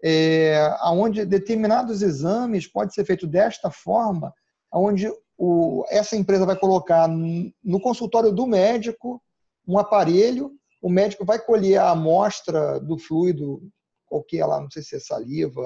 é, 0.00 0.72
onde 0.84 1.24
determinados 1.24 2.00
exames 2.00 2.64
podem 2.64 2.94
ser 2.94 3.04
feitos 3.04 3.28
desta 3.28 3.72
forma, 3.72 4.32
onde 4.72 5.12
o, 5.36 5.84
essa 5.88 6.14
empresa 6.14 6.46
vai 6.46 6.54
colocar 6.54 7.08
no 7.08 7.80
consultório 7.80 8.30
do 8.30 8.46
médico 8.46 9.20
um 9.66 9.76
aparelho, 9.76 10.52
o 10.80 10.88
médico 10.88 11.24
vai 11.24 11.40
colher 11.40 11.78
a 11.78 11.90
amostra 11.90 12.78
do 12.78 12.96
fluido, 12.96 13.60
qualquer 14.06 14.46
lá, 14.46 14.60
não 14.60 14.70
sei 14.70 14.84
se 14.84 14.94
é 14.94 15.00
saliva, 15.00 15.60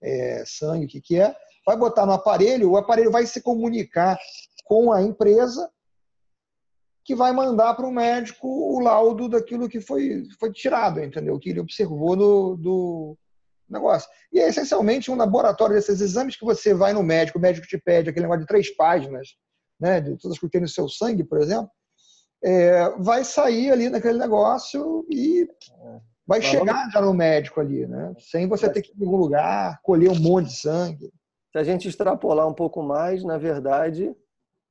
é, 0.00 0.44
sangue, 0.46 0.84
o 0.86 0.88
que, 0.88 1.00
que 1.00 1.18
é, 1.18 1.34
vai 1.66 1.76
botar 1.76 2.06
no 2.06 2.12
aparelho, 2.12 2.70
o 2.70 2.76
aparelho 2.76 3.10
vai 3.10 3.26
se 3.26 3.42
comunicar 3.42 4.16
com 4.64 4.92
a 4.92 5.02
empresa 5.02 5.68
que 7.10 7.14
vai 7.16 7.32
mandar 7.32 7.74
para 7.74 7.88
o 7.88 7.90
médico 7.90 8.46
o 8.46 8.78
laudo 8.78 9.28
daquilo 9.28 9.68
que 9.68 9.80
foi, 9.80 10.28
foi 10.38 10.52
tirado, 10.52 11.02
entendeu? 11.02 11.40
Que 11.40 11.50
ele 11.50 11.58
observou 11.58 12.14
no, 12.14 12.56
do 12.56 13.18
negócio. 13.68 14.08
E 14.32 14.38
é 14.38 14.48
essencialmente 14.48 15.10
um 15.10 15.16
laboratório 15.16 15.74
desses 15.74 16.00
exames 16.00 16.36
que 16.36 16.44
você 16.44 16.72
vai 16.72 16.92
no 16.92 17.02
médico, 17.02 17.36
o 17.36 17.42
médico 17.42 17.66
te 17.66 17.76
pede 17.76 18.08
aquele 18.08 18.26
negócio 18.26 18.42
de 18.42 18.46
três 18.46 18.72
páginas, 18.76 19.30
né, 19.80 20.00
de 20.00 20.16
todas 20.18 20.36
as 20.36 20.38
que 20.38 20.48
tem 20.48 20.60
no 20.60 20.68
seu 20.68 20.88
sangue, 20.88 21.24
por 21.24 21.40
exemplo, 21.40 21.68
é, 22.44 22.90
vai 23.00 23.24
sair 23.24 23.72
ali 23.72 23.90
naquele 23.90 24.18
negócio 24.18 25.04
e 25.10 25.48
vai 26.24 26.40
chegar 26.40 26.90
já 26.92 27.00
no 27.00 27.12
médico 27.12 27.60
ali, 27.60 27.88
né? 27.88 28.14
Sem 28.20 28.46
você 28.46 28.70
ter 28.70 28.82
que 28.82 28.92
ir 28.92 29.02
em 29.02 29.04
algum 29.04 29.16
lugar, 29.16 29.80
colher 29.82 30.10
um 30.10 30.20
monte 30.20 30.46
de 30.46 30.60
sangue. 30.60 31.12
Se 31.50 31.58
a 31.58 31.64
gente 31.64 31.88
extrapolar 31.88 32.46
um 32.46 32.54
pouco 32.54 32.80
mais, 32.84 33.24
na 33.24 33.36
verdade, 33.36 34.14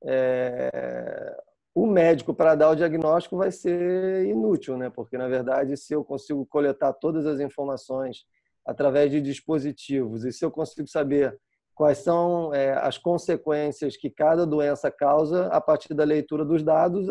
é, 0.05 1.35
o 1.73 1.85
médico 1.85 2.33
para 2.33 2.55
dar 2.55 2.69
o 2.69 2.75
diagnóstico 2.75 3.37
vai 3.37 3.51
ser 3.51 4.25
inútil, 4.25 4.77
né? 4.77 4.89
Porque 4.89 5.17
na 5.17 5.27
verdade, 5.27 5.77
se 5.77 5.93
eu 5.93 6.03
consigo 6.03 6.45
coletar 6.45 6.93
todas 6.93 7.25
as 7.25 7.39
informações 7.39 8.25
através 8.65 9.11
de 9.11 9.21
dispositivos 9.21 10.25
e 10.25 10.31
se 10.31 10.43
eu 10.43 10.51
consigo 10.51 10.87
saber 10.87 11.37
quais 11.73 11.99
são 11.99 12.53
é, 12.53 12.73
as 12.73 12.97
consequências 12.97 13.95
que 13.95 14.09
cada 14.09 14.45
doença 14.45 14.91
causa 14.91 15.47
a 15.47 15.61
partir 15.61 15.93
da 15.93 16.03
leitura 16.03 16.43
dos 16.43 16.61
dados, 16.61 17.07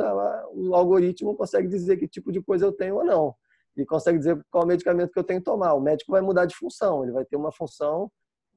o 0.52 0.74
algoritmo 0.74 1.34
consegue 1.34 1.68
dizer 1.68 1.96
que 1.96 2.06
tipo 2.06 2.30
de 2.30 2.42
coisa 2.42 2.66
eu 2.66 2.72
tenho 2.72 2.96
ou 2.96 3.04
não 3.04 3.34
e 3.76 3.86
consegue 3.86 4.18
dizer 4.18 4.38
qual 4.50 4.66
medicamento 4.66 5.12
que 5.12 5.18
eu 5.18 5.24
tenho 5.24 5.40
que 5.40 5.44
tomar. 5.44 5.72
O 5.74 5.80
médico 5.80 6.12
vai 6.12 6.20
mudar 6.20 6.46
de 6.46 6.54
função, 6.54 7.02
ele 7.02 7.12
vai 7.12 7.24
ter 7.24 7.36
uma 7.36 7.52
função 7.52 8.10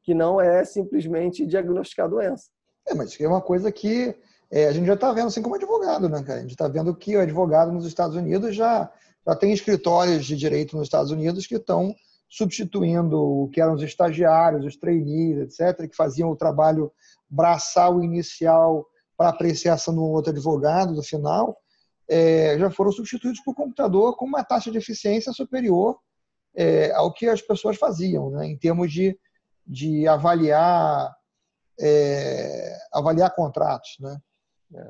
que 0.04 0.14
não 0.14 0.42
é 0.42 0.66
simplesmente 0.66 1.46
diagnosticar 1.46 2.08
a 2.08 2.10
doença. 2.10 2.50
É, 2.88 2.94
mas 2.96 3.20
é 3.20 3.28
uma 3.28 3.42
coisa 3.42 3.72
que 3.72 4.16
é, 4.52 4.68
a 4.68 4.74
gente 4.74 4.86
já 4.86 4.96
está 4.96 5.14
vendo 5.14 5.28
assim 5.28 5.42
como 5.42 5.56
advogado, 5.56 6.10
né, 6.10 6.22
cara? 6.24 6.40
A 6.40 6.42
gente 6.42 6.52
está 6.52 6.68
vendo 6.68 6.94
que 6.94 7.16
o 7.16 7.22
advogado 7.22 7.72
nos 7.72 7.86
Estados 7.86 8.18
Unidos 8.18 8.54
já, 8.54 8.92
já 9.26 9.36
tem 9.36 9.54
escritórios 9.54 10.26
de 10.26 10.36
direito 10.36 10.76
nos 10.76 10.88
Estados 10.88 11.10
Unidos 11.10 11.48
que 11.48 11.56
estão 11.56 11.96
substituindo 12.28 13.22
o 13.22 13.50
que 13.50 13.62
eram 13.62 13.74
os 13.74 13.82
estagiários, 13.82 14.66
os 14.66 14.76
trainees, 14.76 15.60
etc., 15.60 15.90
que 15.90 15.96
faziam 15.96 16.30
o 16.30 16.36
trabalho 16.36 16.92
braçal 17.30 18.04
inicial 18.04 18.86
para 19.18 19.30
apreciação 19.30 19.96
do 19.96 20.04
outro 20.04 20.32
advogado 20.32 20.94
no 20.94 21.04
final, 21.04 21.58
é, 22.10 22.58
já 22.58 22.70
foram 22.70 22.92
substituídos 22.92 23.40
por 23.42 23.56
computador 23.56 24.18
com 24.18 24.26
uma 24.26 24.44
taxa 24.44 24.70
de 24.70 24.78
eficiência 24.78 25.32
superior 25.32 25.98
é, 26.54 26.92
ao 26.92 27.14
que 27.14 27.28
as 27.28 27.42
pessoas 27.42 27.78
faziam, 27.78 28.30
né, 28.32 28.48
em 28.48 28.58
termos 28.58 28.92
de, 28.92 29.18
de 29.66 30.08
avaliar, 30.08 31.16
é, 31.80 32.78
avaliar 32.92 33.34
contratos. 33.34 33.96
Né. 34.00 34.18
É. 34.74 34.88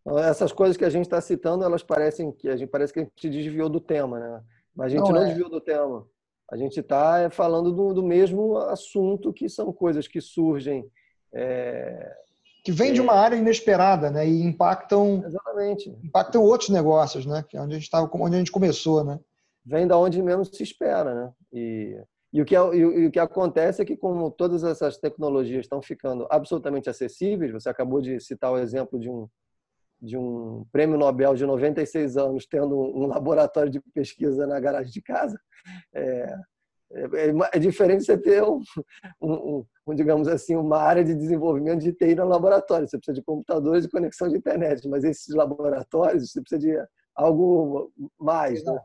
Então, 0.00 0.18
essas 0.18 0.52
coisas 0.52 0.76
que 0.76 0.84
a 0.84 0.90
gente 0.90 1.04
está 1.04 1.20
citando, 1.20 1.64
elas 1.64 1.82
parecem 1.82 2.32
que 2.32 2.48
a 2.48 2.56
gente 2.56 2.68
parece 2.68 2.92
que 2.92 3.00
a 3.00 3.02
gente 3.02 3.30
desviou 3.30 3.68
do 3.68 3.80
tema, 3.80 4.18
né? 4.18 4.42
Mas 4.74 4.92
a 4.92 4.96
gente 4.96 5.08
não, 5.08 5.12
não 5.12 5.22
é. 5.22 5.26
desviou 5.26 5.48
do 5.48 5.60
tema. 5.60 6.06
A 6.50 6.56
gente 6.56 6.80
está 6.80 7.20
é, 7.20 7.30
falando 7.30 7.72
do, 7.72 7.94
do, 7.94 8.02
mesmo 8.02 8.56
assunto, 8.58 9.32
que 9.32 9.48
são 9.48 9.72
coisas 9.72 10.08
que 10.08 10.20
surgem. 10.20 10.84
É, 11.32 12.14
que 12.64 12.72
vem 12.72 12.90
é, 12.90 12.92
de 12.92 13.00
uma 13.00 13.14
área 13.14 13.36
inesperada, 13.36 14.10
né? 14.10 14.26
E 14.26 14.42
impactam. 14.42 15.22
Exatamente. 15.24 15.88
Impactam 16.02 16.42
outros 16.42 16.70
negócios, 16.70 17.24
né? 17.24 17.44
Que 17.48 17.56
é 17.56 17.60
onde 17.60 17.74
a 17.74 17.78
gente 17.78 17.84
estava, 17.84 18.10
onde 18.12 18.36
a 18.36 18.38
gente 18.38 18.52
começou, 18.52 19.04
né? 19.04 19.20
Vem 19.64 19.86
da 19.86 19.96
onde 19.96 20.20
menos 20.20 20.48
se 20.48 20.62
espera, 20.62 21.14
né? 21.14 21.32
E 21.52 21.96
e 22.32 22.40
o, 22.40 22.44
que, 22.44 22.56
é, 22.56 22.58
e 22.74 23.06
o 23.06 23.10
que 23.10 23.18
acontece 23.18 23.82
é 23.82 23.84
que, 23.84 23.96
como 23.96 24.30
todas 24.30 24.64
essas 24.64 24.96
tecnologias 24.96 25.66
estão 25.66 25.82
ficando 25.82 26.26
absolutamente 26.30 26.88
acessíveis, 26.88 27.52
você 27.52 27.68
acabou 27.68 28.00
de 28.00 28.18
citar 28.20 28.50
o 28.50 28.58
exemplo 28.58 28.98
de 28.98 29.10
um, 29.10 29.28
de 30.00 30.16
um 30.16 30.64
prêmio 30.72 30.96
Nobel 30.96 31.34
de 31.34 31.44
96 31.44 32.16
anos 32.16 32.46
tendo 32.46 32.78
um 32.78 33.06
laboratório 33.06 33.70
de 33.70 33.80
pesquisa 33.92 34.46
na 34.46 34.58
garagem 34.58 34.90
de 34.90 35.02
casa, 35.02 35.38
é, 35.94 36.34
é, 36.92 37.32
é 37.54 37.58
diferente 37.58 38.04
você 38.04 38.16
ter 38.16 38.42
um, 38.42 38.62
um, 39.20 39.64
um, 39.86 39.94
digamos 39.94 40.26
assim, 40.26 40.56
uma 40.56 40.78
área 40.78 41.04
de 41.04 41.14
desenvolvimento 41.14 41.80
de 41.80 41.92
TI 41.92 42.14
no 42.14 42.26
laboratório. 42.26 42.88
Você 42.88 42.96
precisa 42.96 43.14
de 43.14 43.22
computadores 43.22 43.84
e 43.84 43.90
conexão 43.90 44.28
de 44.28 44.36
internet, 44.36 44.88
mas 44.88 45.04
esses 45.04 45.34
laboratórios 45.34 46.30
você 46.30 46.40
precisa 46.40 46.60
de 46.60 46.88
algo 47.14 47.92
mais. 48.18 48.64
Né? 48.64 48.78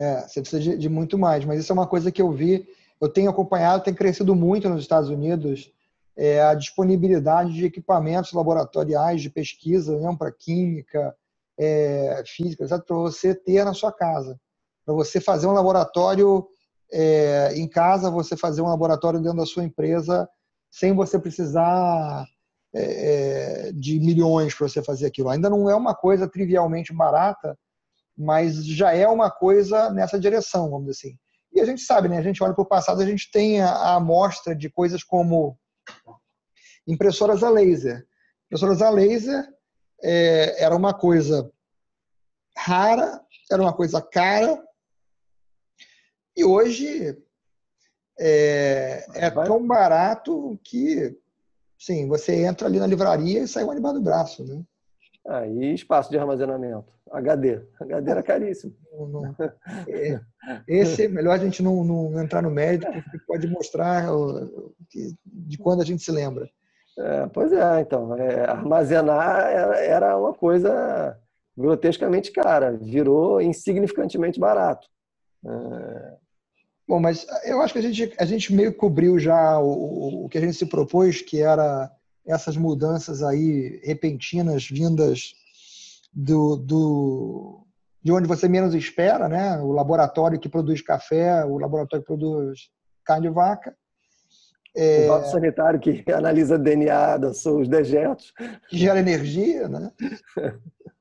É, 0.00 0.22
você 0.22 0.40
precisa 0.40 0.62
de, 0.62 0.78
de, 0.78 0.88
muito 0.88 1.18
mais. 1.18 1.44
Mas 1.44 1.60
isso 1.60 1.70
é 1.70 1.74
uma 1.74 1.86
coisa 1.86 2.10
que 2.10 2.22
eu 2.22 2.32
vi, 2.32 2.66
eu 2.98 3.08
tenho 3.08 3.30
acompanhado, 3.30 3.84
tem 3.84 3.92
crescido 3.92 4.34
muito 4.34 4.68
nos 4.68 4.80
Estados 4.80 5.10
Unidos, 5.10 5.70
é, 6.16 6.42
a 6.42 6.54
disponibilidade 6.54 7.52
de 7.52 7.66
equipamentos 7.66 8.32
laboratoriais 8.32 9.20
de 9.20 9.28
pesquisa, 9.28 9.92
mesmo 9.92 10.16
para 10.16 10.32
química, 10.32 11.14
é, 11.58 12.22
física, 12.26 12.66
para 12.66 12.96
você 12.96 13.34
ter 13.34 13.62
na 13.64 13.74
sua 13.74 13.92
casa. 13.92 14.40
Para 14.86 14.94
você 14.94 15.20
fazer 15.20 15.46
um 15.46 15.52
laboratório 15.52 16.46
é, 16.90 17.52
em 17.54 17.68
casa, 17.68 18.10
você 18.10 18.36
fazer 18.36 18.62
um 18.62 18.68
laboratório 18.68 19.20
dentro 19.20 19.38
da 19.38 19.46
sua 19.46 19.64
empresa, 19.64 20.28
sem 20.70 20.94
você 20.94 21.18
precisar 21.18 22.26
é, 22.72 23.68
é, 23.68 23.72
de 23.72 24.00
milhões 24.00 24.54
para 24.54 24.66
você 24.68 24.82
fazer 24.82 25.06
aquilo. 25.06 25.28
Ainda 25.28 25.50
não 25.50 25.68
é 25.68 25.74
uma 25.74 25.94
coisa 25.94 26.26
trivialmente 26.26 26.92
barata, 26.92 27.58
mas 28.20 28.66
já 28.66 28.92
é 28.92 29.08
uma 29.08 29.30
coisa 29.30 29.90
nessa 29.90 30.20
direção, 30.20 30.70
vamos 30.70 30.88
dizer 30.88 31.08
assim. 31.08 31.18
E 31.52 31.60
a 31.60 31.64
gente 31.64 31.80
sabe, 31.80 32.08
né? 32.08 32.18
A 32.18 32.22
gente 32.22 32.42
olha 32.42 32.54
para 32.54 32.62
o 32.62 32.66
passado, 32.66 33.00
a 33.00 33.06
gente 33.06 33.30
tem 33.30 33.60
a, 33.60 33.70
a 33.70 33.94
amostra 33.94 34.54
de 34.54 34.68
coisas 34.68 35.02
como 35.02 35.58
impressoras 36.86 37.42
a 37.42 37.48
laser. 37.48 38.06
Impressoras 38.46 38.82
a 38.82 38.90
laser 38.90 39.48
é, 40.02 40.62
era 40.62 40.76
uma 40.76 40.92
coisa 40.92 41.50
rara, 42.56 43.20
era 43.50 43.62
uma 43.62 43.72
coisa 43.72 44.02
cara, 44.02 44.62
e 46.36 46.44
hoje 46.44 47.16
é, 48.18 49.06
é 49.14 49.30
tão 49.30 49.66
barato 49.66 50.60
que, 50.62 51.18
sim, 51.78 52.06
você 52.06 52.44
entra 52.44 52.68
ali 52.68 52.78
na 52.78 52.86
livraria 52.86 53.40
e 53.40 53.48
sai 53.48 53.64
um 53.64 53.74
debaixo 53.74 53.98
do 53.98 54.04
braço, 54.04 54.44
né? 54.44 54.62
Aí, 55.26 55.74
espaço 55.74 56.10
de 56.10 56.18
armazenamento. 56.18 56.92
HD. 57.10 57.60
HD 57.80 58.10
era 58.10 58.22
caríssimo. 58.22 58.74
Não, 58.92 59.06
não. 59.06 59.36
É, 59.88 60.20
esse 60.66 61.04
é 61.04 61.08
melhor 61.08 61.34
a 61.34 61.38
gente 61.38 61.62
não, 61.62 61.84
não, 61.84 62.22
entrar 62.22 62.42
no 62.42 62.50
mérito, 62.50 62.86
porque 62.86 63.18
pode 63.26 63.46
mostrar 63.48 64.06
de 65.26 65.58
quando 65.58 65.82
a 65.82 65.84
gente 65.84 66.02
se 66.02 66.10
lembra. 66.10 66.48
É, 66.98 67.26
pois 67.26 67.52
é, 67.52 67.80
então. 67.80 68.16
É, 68.16 68.48
armazenar 68.48 69.50
era, 69.50 69.78
era 69.78 70.16
uma 70.16 70.32
coisa 70.32 71.18
grotescamente 71.56 72.32
cara, 72.32 72.72
virou 72.72 73.40
insignificantemente 73.40 74.40
barato. 74.40 74.88
É... 75.44 76.14
Bom, 76.88 76.98
mas 76.98 77.26
eu 77.44 77.60
acho 77.60 77.72
que 77.72 77.78
a 77.78 77.82
gente, 77.82 78.14
a 78.18 78.24
gente 78.24 78.52
meio 78.52 78.74
cobriu 78.74 79.18
já 79.18 79.58
o, 79.60 80.24
o 80.24 80.28
que 80.28 80.38
a 80.38 80.40
gente 80.40 80.54
se 80.54 80.66
propôs, 80.66 81.22
que 81.22 81.40
era 81.40 81.90
essas 82.26 82.56
mudanças 82.56 83.22
aí 83.22 83.80
repentinas 83.82 84.68
vindas 84.68 85.34
do, 86.12 86.56
do, 86.56 87.66
de 88.02 88.12
onde 88.12 88.28
você 88.28 88.48
menos 88.48 88.74
espera, 88.74 89.28
né? 89.28 89.58
O 89.58 89.72
laboratório 89.72 90.38
que 90.38 90.48
produz 90.48 90.80
café, 90.80 91.44
o 91.44 91.58
laboratório 91.58 92.02
que 92.02 92.06
produz 92.06 92.70
carne 93.04 93.28
de 93.28 93.34
vaca. 93.34 93.76
É, 94.76 95.06
o 95.06 95.08
vaso 95.08 95.32
sanitário 95.32 95.80
que 95.80 96.04
analisa 96.12 96.58
DNA 96.58 97.16
dos 97.18 97.42
seus 97.42 97.68
dejetos. 97.68 98.32
Que 98.68 98.78
gera 98.78 99.00
energia, 99.00 99.68
né? 99.68 99.92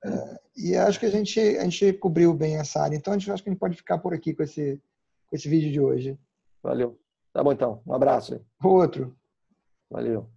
é, 0.06 0.40
e 0.58 0.76
acho 0.76 1.00
que 1.00 1.06
a 1.06 1.12
gente, 1.12 1.40
a 1.40 1.64
gente 1.64 1.94
cobriu 1.94 2.34
bem 2.34 2.58
essa 2.58 2.82
área. 2.82 2.96
Então, 2.96 3.14
a 3.14 3.18
gente, 3.18 3.32
acho 3.32 3.44
que 3.44 3.50
a 3.50 3.54
gente 3.54 3.60
pode 3.60 3.78
ficar 3.78 3.98
por 4.00 4.14
aqui 4.14 4.34
com 4.34 4.44
esse, 4.44 4.82
com 5.28 5.36
esse 5.36 5.48
vídeo 5.48 5.72
de 5.72 5.80
hoje. 5.80 6.18
Valeu. 6.62 7.00
Tá 7.32 7.44
bom, 7.44 7.52
então. 7.52 7.82
Um 7.86 7.94
abraço. 7.94 8.42
Outro. 8.64 9.16
Valeu. 9.90 10.30